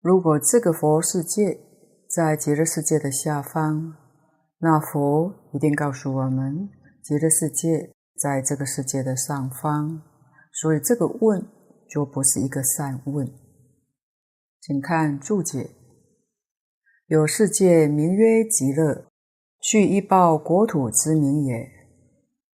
[0.00, 1.60] 如果这个佛世界
[2.08, 3.98] 在极乐世界的下方，
[4.60, 6.70] 那佛一定告诉我们，
[7.02, 10.00] 极乐世界在这个世界的上方，
[10.54, 11.46] 所以这个问
[11.86, 13.30] 就不是一个善问。
[14.62, 15.68] 请看注解：
[17.08, 19.06] 有世界名曰极乐，
[19.62, 21.66] 续一报国土之名也。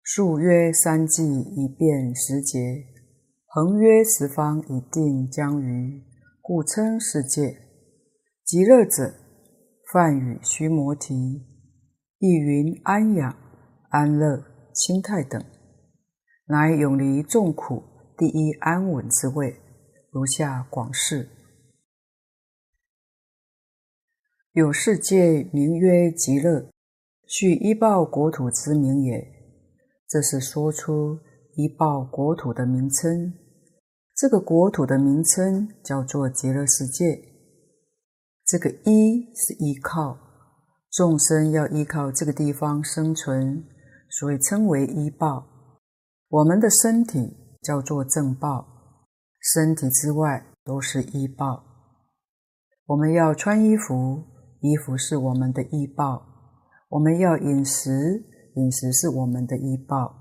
[0.02, 2.58] 竖曰三季以遍十劫，
[3.46, 6.02] 横曰十方以定疆域，
[6.42, 7.58] 故称世界。
[8.44, 9.14] 极乐者，
[9.92, 11.14] 梵语须摩提。
[12.18, 13.36] 意云安养、
[13.90, 14.42] 安乐、
[14.74, 15.40] 清泰等，
[16.46, 17.84] 乃永离众苦，
[18.18, 19.54] 第一安稳之位，
[20.10, 21.28] 如下广释：
[24.54, 26.68] 有世界名曰极乐，
[27.24, 29.24] 须依报国土之名也。
[30.08, 31.20] 这是说出
[31.54, 33.32] 依报国土的名称。
[34.16, 37.22] 这个国土的名称叫做极乐世界。
[38.44, 40.18] 这个依是依靠，
[40.90, 43.64] 众生要依靠这个地方生存，
[44.08, 45.46] 所以称为依报。
[46.28, 48.66] 我们的身体叫做正报，
[49.54, 51.64] 身体之外都是依报。
[52.86, 54.24] 我们要穿衣服，
[54.60, 56.22] 衣服是我们的衣报；
[56.88, 60.14] 我们要饮食，饮食是我们的衣报；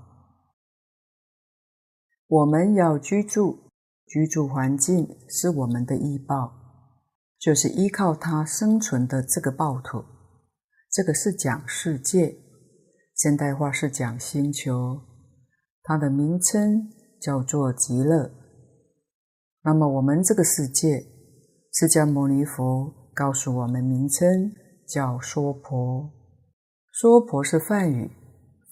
[2.26, 3.70] 我们要居住。
[4.06, 6.52] 居住环境是我们的衣报，
[7.38, 10.04] 就是依靠它生存的这个报土。
[10.90, 12.36] 这个是讲世界，
[13.14, 15.00] 现代化是讲星球，
[15.84, 18.32] 它的名称叫做极乐。
[19.62, 21.06] 那么我们这个世界，
[21.72, 24.50] 释迦牟尼佛告诉我们名称
[24.88, 26.10] 叫娑婆。
[26.90, 28.10] 娑婆是梵语，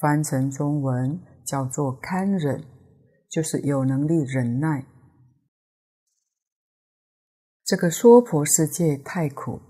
[0.01, 2.65] 翻成中文叫做堪忍，
[3.29, 4.87] 就是有能力忍耐。
[7.63, 9.61] 这个娑婆世界太苦，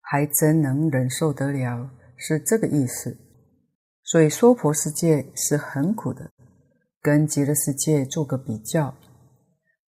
[0.00, 3.18] 还真能忍受得了，是这个意思。
[4.04, 6.30] 所以娑婆世界是很苦的，
[7.02, 8.94] 跟极乐世界做个比较。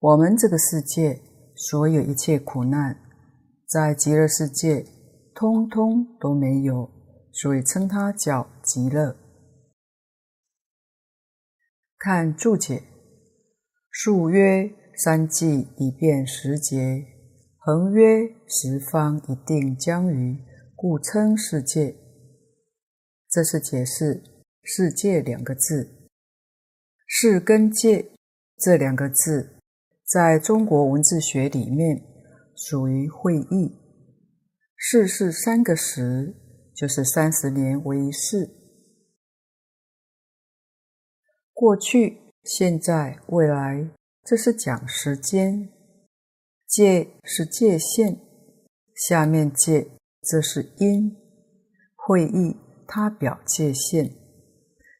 [0.00, 1.22] 我们这个世界
[1.54, 3.05] 所有一切苦难，
[3.66, 4.86] 在极乐世界
[5.34, 6.88] 通通都没有，
[7.32, 9.16] 所以称它叫极乐。
[11.98, 12.84] 看注解，
[13.90, 17.04] 竖曰三际以遍十节。
[17.58, 20.38] 横曰十方一定将于，
[20.76, 21.96] 故称世界。
[23.28, 24.22] 这是解释
[24.62, 26.08] “世界”两个字。
[27.04, 28.12] 世跟界
[28.58, 29.56] 这两个字，
[30.04, 32.00] 在中国文字学里面
[32.56, 33.78] 属于会意。
[34.74, 36.34] 世是三个十，
[36.74, 38.50] 就是三十年为一世。
[41.52, 43.90] 过去、现在、未来，
[44.24, 45.72] 这是讲时间。
[46.66, 48.18] 界是界限，
[48.94, 49.88] 下面界
[50.20, 51.16] 这是因。
[51.94, 54.12] 会意它表界限，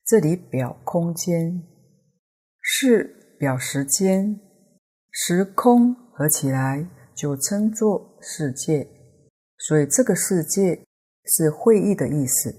[0.05, 1.63] 这里表空间。
[2.61, 4.41] 世表时间，
[5.11, 8.87] 时空合起来就称作世界。
[9.59, 10.85] 所以这个世界
[11.25, 12.55] 是会意的意思。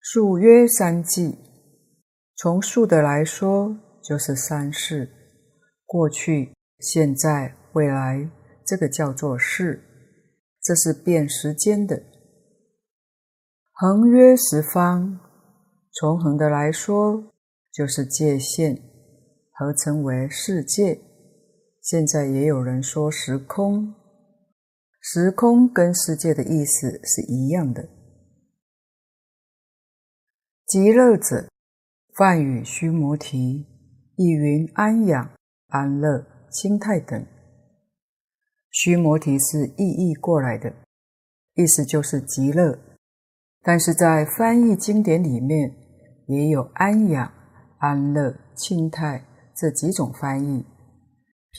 [0.00, 1.38] 数约三际，
[2.36, 5.08] 从数的来说就是三世，
[5.86, 6.52] 过去。
[6.80, 8.30] 现在、未来，
[8.64, 9.82] 这个叫做世，
[10.62, 12.00] 这是变时间的。
[13.72, 15.18] 横曰十方，
[15.92, 17.32] 从横的来说，
[17.72, 18.80] 就是界限，
[19.52, 21.00] 合称为世界。
[21.88, 23.94] 现在也有人说时空，
[25.00, 27.88] 时空跟世界的意思是一样的。
[30.66, 31.48] 极乐者，
[32.14, 33.64] 梵语须摩提，
[34.16, 35.30] 意云安养、
[35.68, 36.26] 安乐。
[36.50, 37.26] 清泰等，
[38.70, 40.70] 须摩提是意译过来的，
[41.54, 42.78] 意思就是极乐。
[43.62, 45.74] 但是在翻译经典里面，
[46.26, 47.32] 也有安养、
[47.78, 49.24] 安乐、清泰
[49.56, 50.64] 这几种翻译。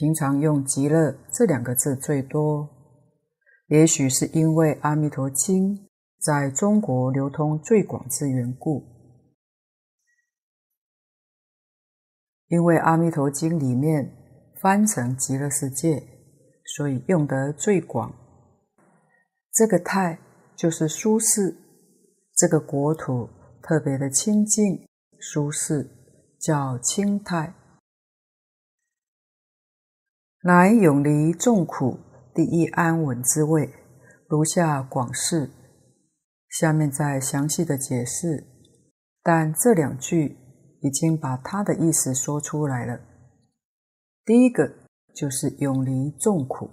[0.00, 2.66] 平常用极乐这两个字最多，
[3.66, 5.76] 也许是因为《阿弥陀经》
[6.18, 8.82] 在中国流通最广之缘故。
[12.48, 14.16] 因为《阿弥陀经》里面。
[14.60, 16.02] 翻成极乐世界，
[16.76, 18.14] 所以用得最广。
[19.50, 20.18] 这个泰
[20.54, 21.56] 就是舒适，
[22.36, 23.26] 这个国土
[23.62, 24.86] 特别的清净
[25.18, 25.88] 舒适，
[26.38, 27.54] 叫清泰。
[30.42, 31.98] 乃永离众苦，
[32.34, 33.74] 第一安稳之位，
[34.26, 35.50] 如下广释。
[36.48, 38.46] 下面再详细的解释，
[39.22, 40.38] 但这两句
[40.80, 42.98] 已经把它的意思说出来了。
[44.24, 44.66] 第一个
[45.14, 46.70] 就是永离众苦，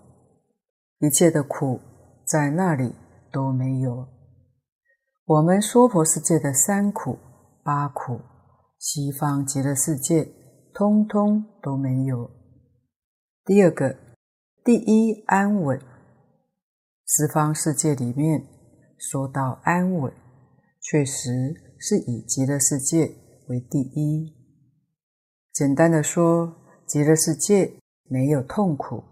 [0.99, 1.81] 一切的苦
[2.25, 2.95] 在那里
[3.33, 4.07] 都没有。
[5.25, 7.19] 我们娑婆世界的三苦、
[7.65, 8.21] 八苦，
[8.79, 10.31] 西方极乐世界
[10.73, 12.36] 通通都没有。
[13.47, 13.97] 第二个，
[14.61, 15.79] 第一安稳，
[17.05, 18.45] 十方世界里面
[18.97, 20.11] 说到安稳，
[20.81, 23.09] 确实是以极乐世界
[23.47, 24.35] 为第一。
[25.53, 26.63] 简单的说。
[26.85, 29.03] 极乐世界没有痛苦，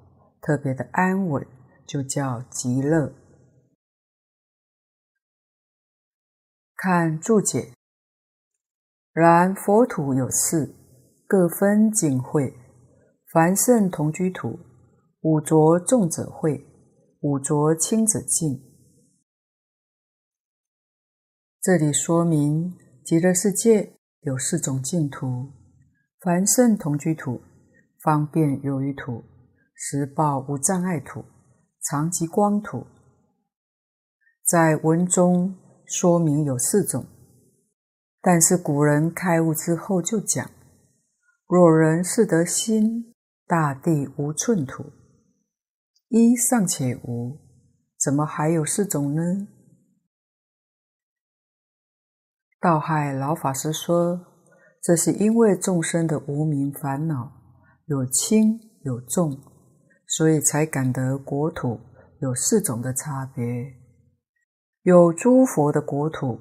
[0.42, 1.46] 特别的安稳，
[1.86, 3.14] 就叫极乐。
[6.78, 7.74] 看注解，
[9.12, 10.74] 然佛土有四，
[11.28, 12.54] 各分净秽，
[13.36, 14.58] 凡圣同居土，
[15.20, 16.64] 五浊重者秽，
[17.20, 18.64] 五浊轻者净。
[21.62, 25.52] 这里说明极乐世界有四种净土：
[26.22, 27.42] 凡圣同居土、
[28.02, 29.26] 方便有余土、
[29.74, 31.26] 实报无障碍土、
[31.82, 32.88] 常寂光土。
[34.46, 37.06] 在文中说明有四种，
[38.22, 40.50] 但是古人开悟之后就讲：
[41.48, 43.14] 若人是得心，
[43.48, 44.92] 大地无寸土，
[46.10, 47.38] 一尚且无，
[48.04, 49.22] 怎么还有四种呢？
[52.60, 54.20] 道海老法师说，
[54.82, 57.32] 这是因为众生的无明烦恼
[57.86, 59.40] 有轻有重，
[60.08, 61.80] 所以才感得国土
[62.22, 63.46] 有四种的差别。
[64.82, 66.40] 有诸佛的国土，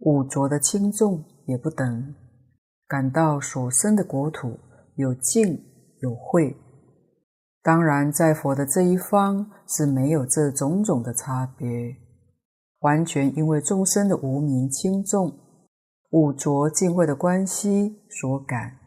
[0.00, 2.12] 五浊的轻重也不等；
[2.88, 4.58] 感到所生的国土
[4.96, 5.69] 有净
[6.00, 6.56] 有慧，
[7.62, 11.66] 当然在佛的这一方是没有这种种的差别，
[12.80, 15.38] 完全因为众生的无明轻重、
[16.10, 18.78] 五浊净秽的关系所感，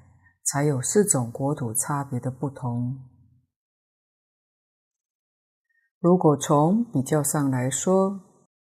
[0.44, 2.98] 才有四种国土差别的不同。
[6.00, 8.20] 如果从比较上来说，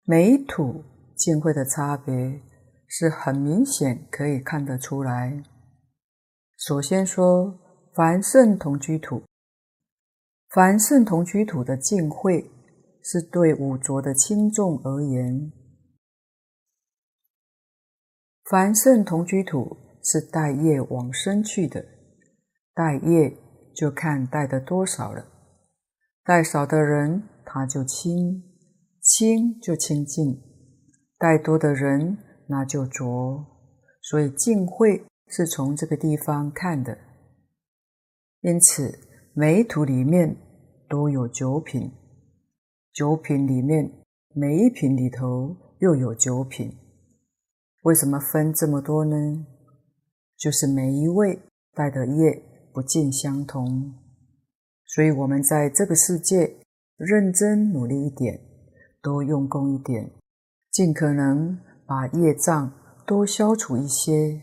[0.04, 0.84] 每土
[1.16, 2.42] 净秽的差别
[2.86, 5.42] 是很明显，可以看得出来。
[6.58, 7.60] 首先说，
[7.94, 9.22] 凡圣同居土，
[10.48, 12.44] 凡圣同居土的净秽
[13.04, 15.52] 是对五浊的轻重而言。
[18.50, 21.86] 凡圣同居土是带业往生去的，
[22.74, 23.32] 带业
[23.76, 25.24] 就看带的多少了，
[26.24, 28.42] 带少的人他就轻。
[29.00, 30.42] 轻就清净，
[31.18, 32.18] 带多的人
[32.48, 33.46] 那就浊，
[34.00, 36.98] 所以净秽是从这个地方看的。
[38.44, 38.98] 因此，
[39.32, 40.36] 每一土里面
[40.86, 41.90] 都有九品，
[42.92, 43.90] 九品里面
[44.34, 46.70] 每一品里头又有九品。
[47.84, 49.46] 为什么分这么多呢？
[50.36, 51.40] 就是每一位
[51.72, 53.94] 带的业不尽相同，
[54.84, 56.58] 所以我们在这个世界
[56.98, 58.38] 认真努力一点。
[59.00, 60.12] 多用功一点，
[60.70, 62.70] 尽可能把业障
[63.06, 64.42] 多消除一些，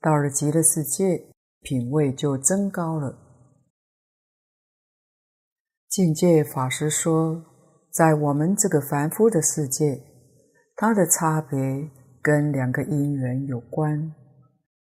[0.00, 1.28] 到了极乐世界，
[1.62, 3.22] 品位就增高了。
[5.88, 7.42] 境界法师说，
[7.90, 10.02] 在我们这个凡夫的世界，
[10.74, 11.58] 它的差别
[12.20, 14.12] 跟两个因缘有关。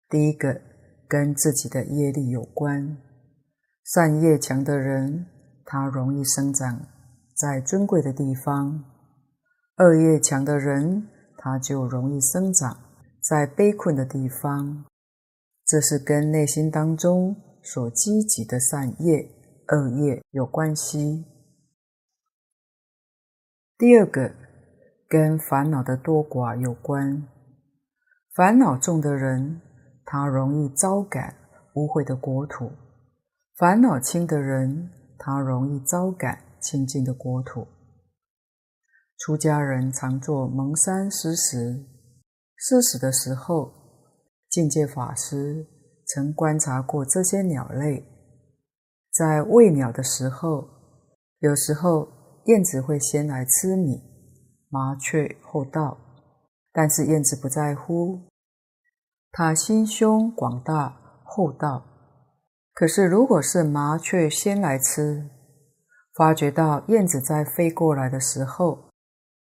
[0.08, 0.60] 第一个
[1.08, 2.96] 跟自己的业力有关，
[3.84, 5.26] 善业强的人，
[5.64, 6.86] 他容易生长
[7.34, 8.84] 在尊贵的地方。
[9.78, 12.78] 恶业强的人，他就容易生长
[13.20, 14.84] 在悲困的地方。
[15.66, 19.28] 这是跟内心当中所积极的善业、
[19.68, 21.24] 恶业有关系。
[23.78, 24.34] 第二个，
[25.08, 27.26] 跟烦恼的多寡有关。
[28.34, 29.60] 烦恼重的人，
[30.04, 31.34] 他容易招感
[31.74, 32.70] 污秽的国土；
[33.56, 37.66] 烦恼轻的人，他容易招感清净的国土。
[39.18, 41.86] 出家人常做蒙山施食，
[42.56, 43.72] 施食的时候，
[44.48, 45.66] 境界法师
[46.06, 48.04] 曾观察过这些鸟类，
[49.12, 50.66] 在喂鸟的时候，
[51.40, 52.08] 有时候
[52.46, 54.02] 燕子会先来吃米，
[54.70, 55.98] 麻雀后到，
[56.72, 58.18] 但是燕子不在乎，
[59.30, 61.84] 它心胸广大，厚道。
[62.72, 65.28] 可是如果是麻雀先来吃，
[66.14, 68.90] 发觉到燕子在飞过来的时候，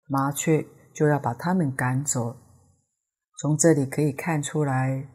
[0.07, 0.65] 麻雀
[0.95, 2.37] 就要把它们赶走。
[3.39, 5.09] 从这里可以看出来，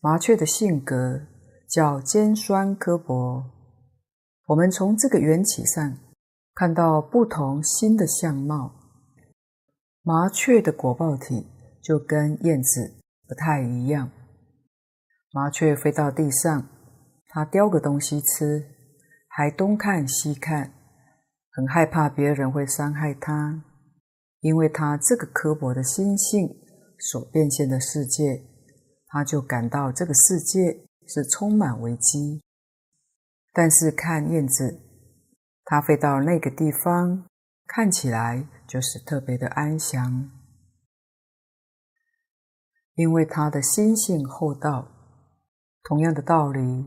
[0.00, 1.20] 麻雀的性格
[1.70, 3.53] 叫尖酸刻薄。
[4.46, 5.98] 我们从这个缘起上
[6.54, 8.74] 看到不同心的相貌。
[10.02, 11.46] 麻雀的果报体
[11.82, 12.94] 就跟燕子
[13.26, 14.10] 不太一样。
[15.32, 16.68] 麻雀飞到地上，
[17.28, 18.66] 它叼个东西吃，
[19.28, 20.74] 还东看西看，
[21.50, 23.64] 很害怕别人会伤害它。
[24.40, 26.46] 因为它这个刻薄的心性
[26.98, 28.44] 所变现的世界，
[29.06, 32.42] 它就感到这个世界是充满危机。
[33.54, 34.82] 但是看燕子，
[35.64, 37.24] 它飞到那个地方，
[37.66, 40.30] 看起来就是特别的安详。
[42.96, 44.90] 因为他的心性厚道。
[45.82, 46.86] 同样的道理，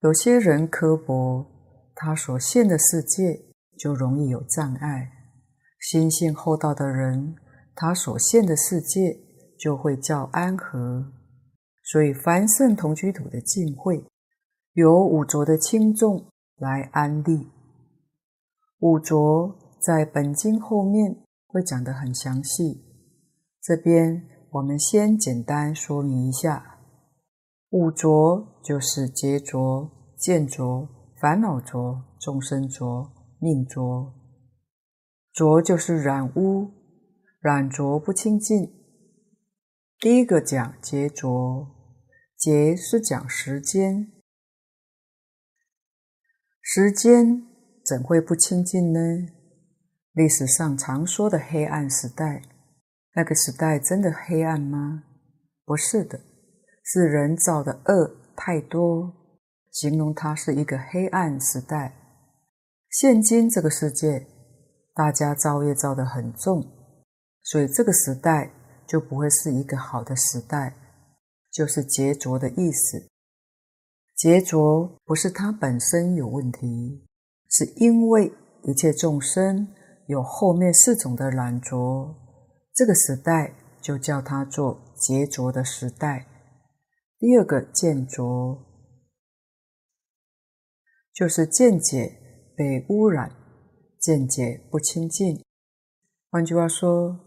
[0.00, 1.46] 有些人刻薄，
[1.94, 3.46] 他所现的世界
[3.76, 5.10] 就容易有障碍。
[5.80, 7.34] 心性厚道的人，
[7.74, 9.18] 他所现的世界
[9.58, 11.12] 就会较安和，
[11.82, 14.04] 所以凡圣同居土的净秽，
[14.74, 17.48] 由五浊的轻重来安立。
[18.78, 22.84] 五浊在本经后面会讲得很详细，
[23.60, 26.78] 这边我们先简单说明一下。
[27.70, 30.88] 五浊就是劫浊、见浊、
[31.20, 34.14] 烦恼浊、众生浊、命浊。
[35.32, 36.70] 浊就是染污，
[37.40, 38.72] 染浊不清净。
[39.98, 41.68] 第一个讲劫浊，
[42.36, 44.10] 劫是讲时间，
[46.60, 47.42] 时间
[47.84, 49.00] 怎会不清净呢？
[50.12, 52.42] 历史上常说的黑暗时代，
[53.14, 55.04] 那个时代真的黑暗吗？
[55.64, 56.20] 不是的。
[56.82, 59.12] 是人造的恶太多，
[59.70, 61.94] 形容它是一个黑暗时代。
[62.88, 64.26] 现今这个世界，
[64.94, 66.60] 大家造业造得很重，
[67.42, 68.50] 所以这个时代
[68.88, 70.74] 就不会是一个好的时代，
[71.52, 73.09] 就是劫浊的意思。
[74.20, 77.06] 劫浊不是它本身有问题，
[77.48, 78.30] 是因为
[78.64, 79.66] 一切众生
[80.08, 82.14] 有后面四种的染浊，
[82.74, 86.26] 这个时代就叫它做劫浊的时代。
[87.18, 88.58] 第二个见浊，
[91.14, 93.34] 就是见解被污染，
[93.98, 95.42] 见解不清净。
[96.30, 97.18] 换句话说，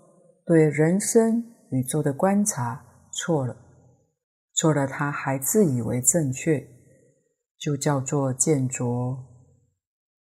[0.46, 3.58] 对人生宇宙的观察错了，
[4.54, 6.68] 错了，他还自以为正确，
[7.64, 9.24] 就叫做见浊。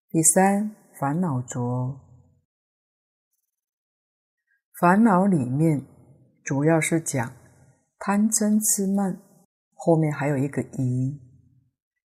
[0.09, 1.99] 第三，烦恼浊，
[4.79, 5.85] 烦恼里面
[6.45, 7.33] 主要是讲
[7.99, 9.21] 贪嗔痴慢。
[9.73, 11.21] 后面还有一个疑，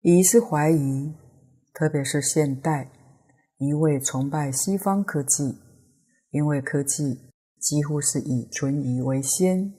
[0.01, 1.13] 疑是怀疑，
[1.75, 2.89] 特别是现代，
[3.57, 5.59] 一味崇拜西方科技，
[6.31, 9.71] 因为科技几乎是以存疑为先，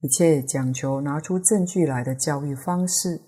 [0.00, 3.20] 一切讲求拿出证据来的教育方式，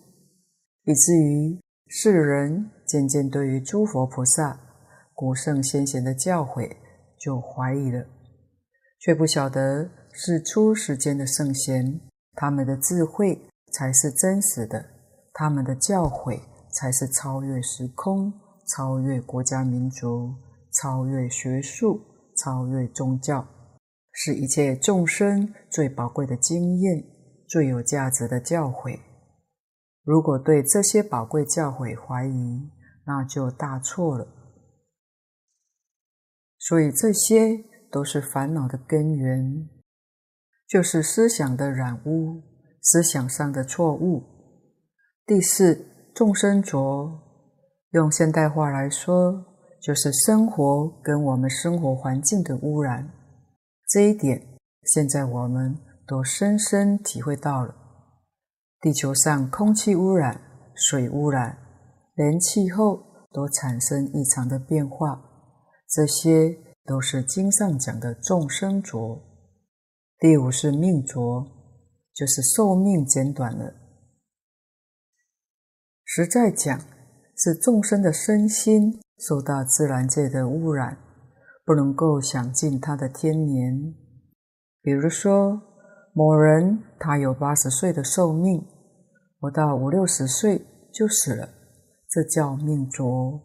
[0.85, 4.59] 以至于世人渐渐对于诸佛菩萨、
[5.13, 6.71] 古圣先贤的教诲
[7.19, 8.07] 就怀疑了，
[8.99, 12.01] 却不晓得是出世间的圣贤，
[12.35, 13.49] 他们的智慧。
[13.77, 14.87] 才是真实的，
[15.33, 16.39] 他们的教诲
[16.73, 18.33] 才是超越时空、
[18.69, 20.33] 超越国家民族、
[20.71, 22.01] 超越学术、
[22.37, 23.45] 超越宗教，
[24.13, 27.05] 是一切众生最宝贵的经验、
[27.49, 28.97] 最有价值的教诲。
[30.05, 32.71] 如果对这些宝贵教诲怀疑，
[33.07, 34.29] 那就大错了。
[36.59, 39.69] 所以这些都是烦恼的根源，
[40.69, 42.55] 就是思想的染污。
[42.87, 44.23] 思想上的错误。
[45.25, 47.19] 第四，众生浊，
[47.93, 49.43] 用现代话来说，
[49.81, 53.11] 就是生活跟我们生活环境的污染。
[53.89, 57.75] 这一点，现在我们都深深体会到了。
[58.85, 60.39] 地球上空气污染、
[60.75, 61.57] 水污染，
[62.17, 65.25] 连气候都产生异常的变化，
[65.89, 66.55] 这些
[66.85, 69.23] 都是经上讲的众生浊。
[70.19, 71.51] 第五是命浊。
[72.15, 73.75] 就是寿命减短了。
[76.05, 76.79] 实在讲，
[77.37, 80.97] 是众生的身心受到自然界的污染，
[81.65, 83.97] 不能够享尽他的天年。
[84.81, 85.61] 比如说，
[86.13, 88.65] 某人他有八十岁的寿命，
[89.45, 91.47] 活到五六十岁就死了，
[92.09, 93.39] 这叫命浊。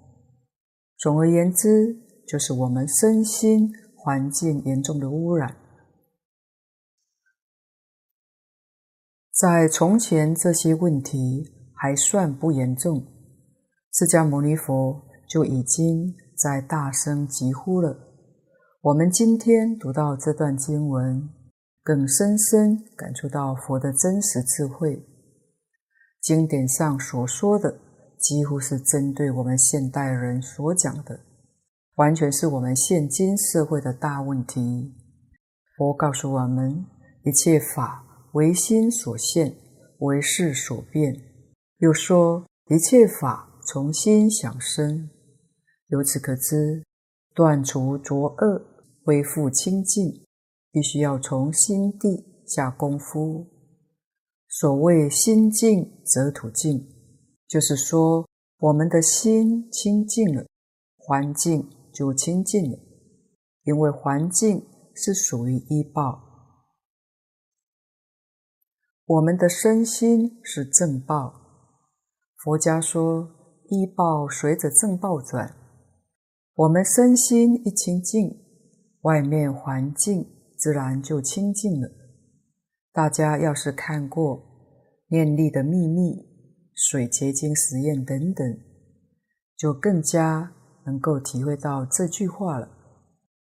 [0.97, 1.93] 总而言之，
[2.25, 5.57] 就是我们身心环境严重的污染。
[9.33, 11.43] 在从前，这些问题
[11.73, 13.05] 还算不严重，
[13.91, 17.97] 释迦牟尼佛就已经在大声疾呼了。
[18.83, 21.29] 我们今天读到这段经文，
[21.83, 25.05] 更深深感触到佛的真实智慧。
[26.21, 27.79] 经典上所说的，
[28.17, 31.19] 几乎是针对我们现代人所讲的，
[31.95, 34.93] 完全是我们现今社会的大问题。
[35.77, 36.85] 佛告诉我们，
[37.23, 38.05] 一切法。
[38.33, 39.55] 唯心所现，
[40.01, 41.19] 唯识所变。
[41.79, 45.09] 又说一切法从心想生。
[45.87, 46.83] 由此可知，
[47.33, 48.61] 断除浊恶，
[49.03, 50.27] 恢复清净，
[50.71, 53.47] 必须要从心地下功夫。
[54.49, 56.89] 所谓心净则土净，
[57.47, 58.27] 就是说
[58.57, 60.45] 我们的心清净了，
[60.97, 62.77] 环境就清净了。
[63.63, 66.23] 因为环境是属于依报。
[69.05, 71.33] 我们的身心是正报，
[72.37, 73.29] 佛家说
[73.69, 75.55] 依报随着正报转。
[76.55, 78.43] 我们身心一清净，
[79.01, 80.25] 外面环境
[80.57, 81.98] 自然就清净了。
[82.91, 84.43] 大家要是看过
[85.07, 86.25] 念力的秘密、
[86.73, 88.59] 水结晶实验等等，
[89.55, 90.53] 就更加
[90.85, 92.69] 能够体会到这句话了。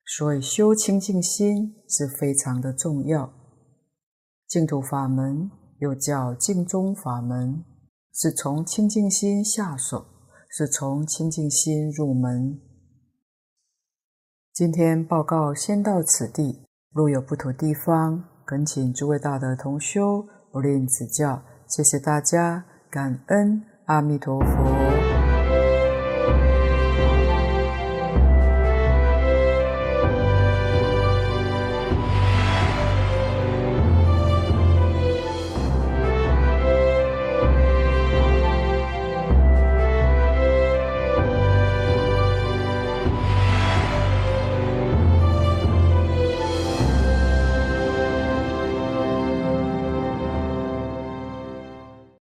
[0.04, 3.32] 所以修清净心是非常的重要。
[4.46, 7.64] 净土法门又叫净宗法门，
[8.14, 10.06] 是从清净心下手，
[10.48, 12.58] 是从清净心入门。
[14.52, 21.42] 今天报告先到此地，若有不妥地方，恳请诸位大德同修不吝指教。
[21.66, 24.97] 谢谢大家，感恩阿弥陀佛。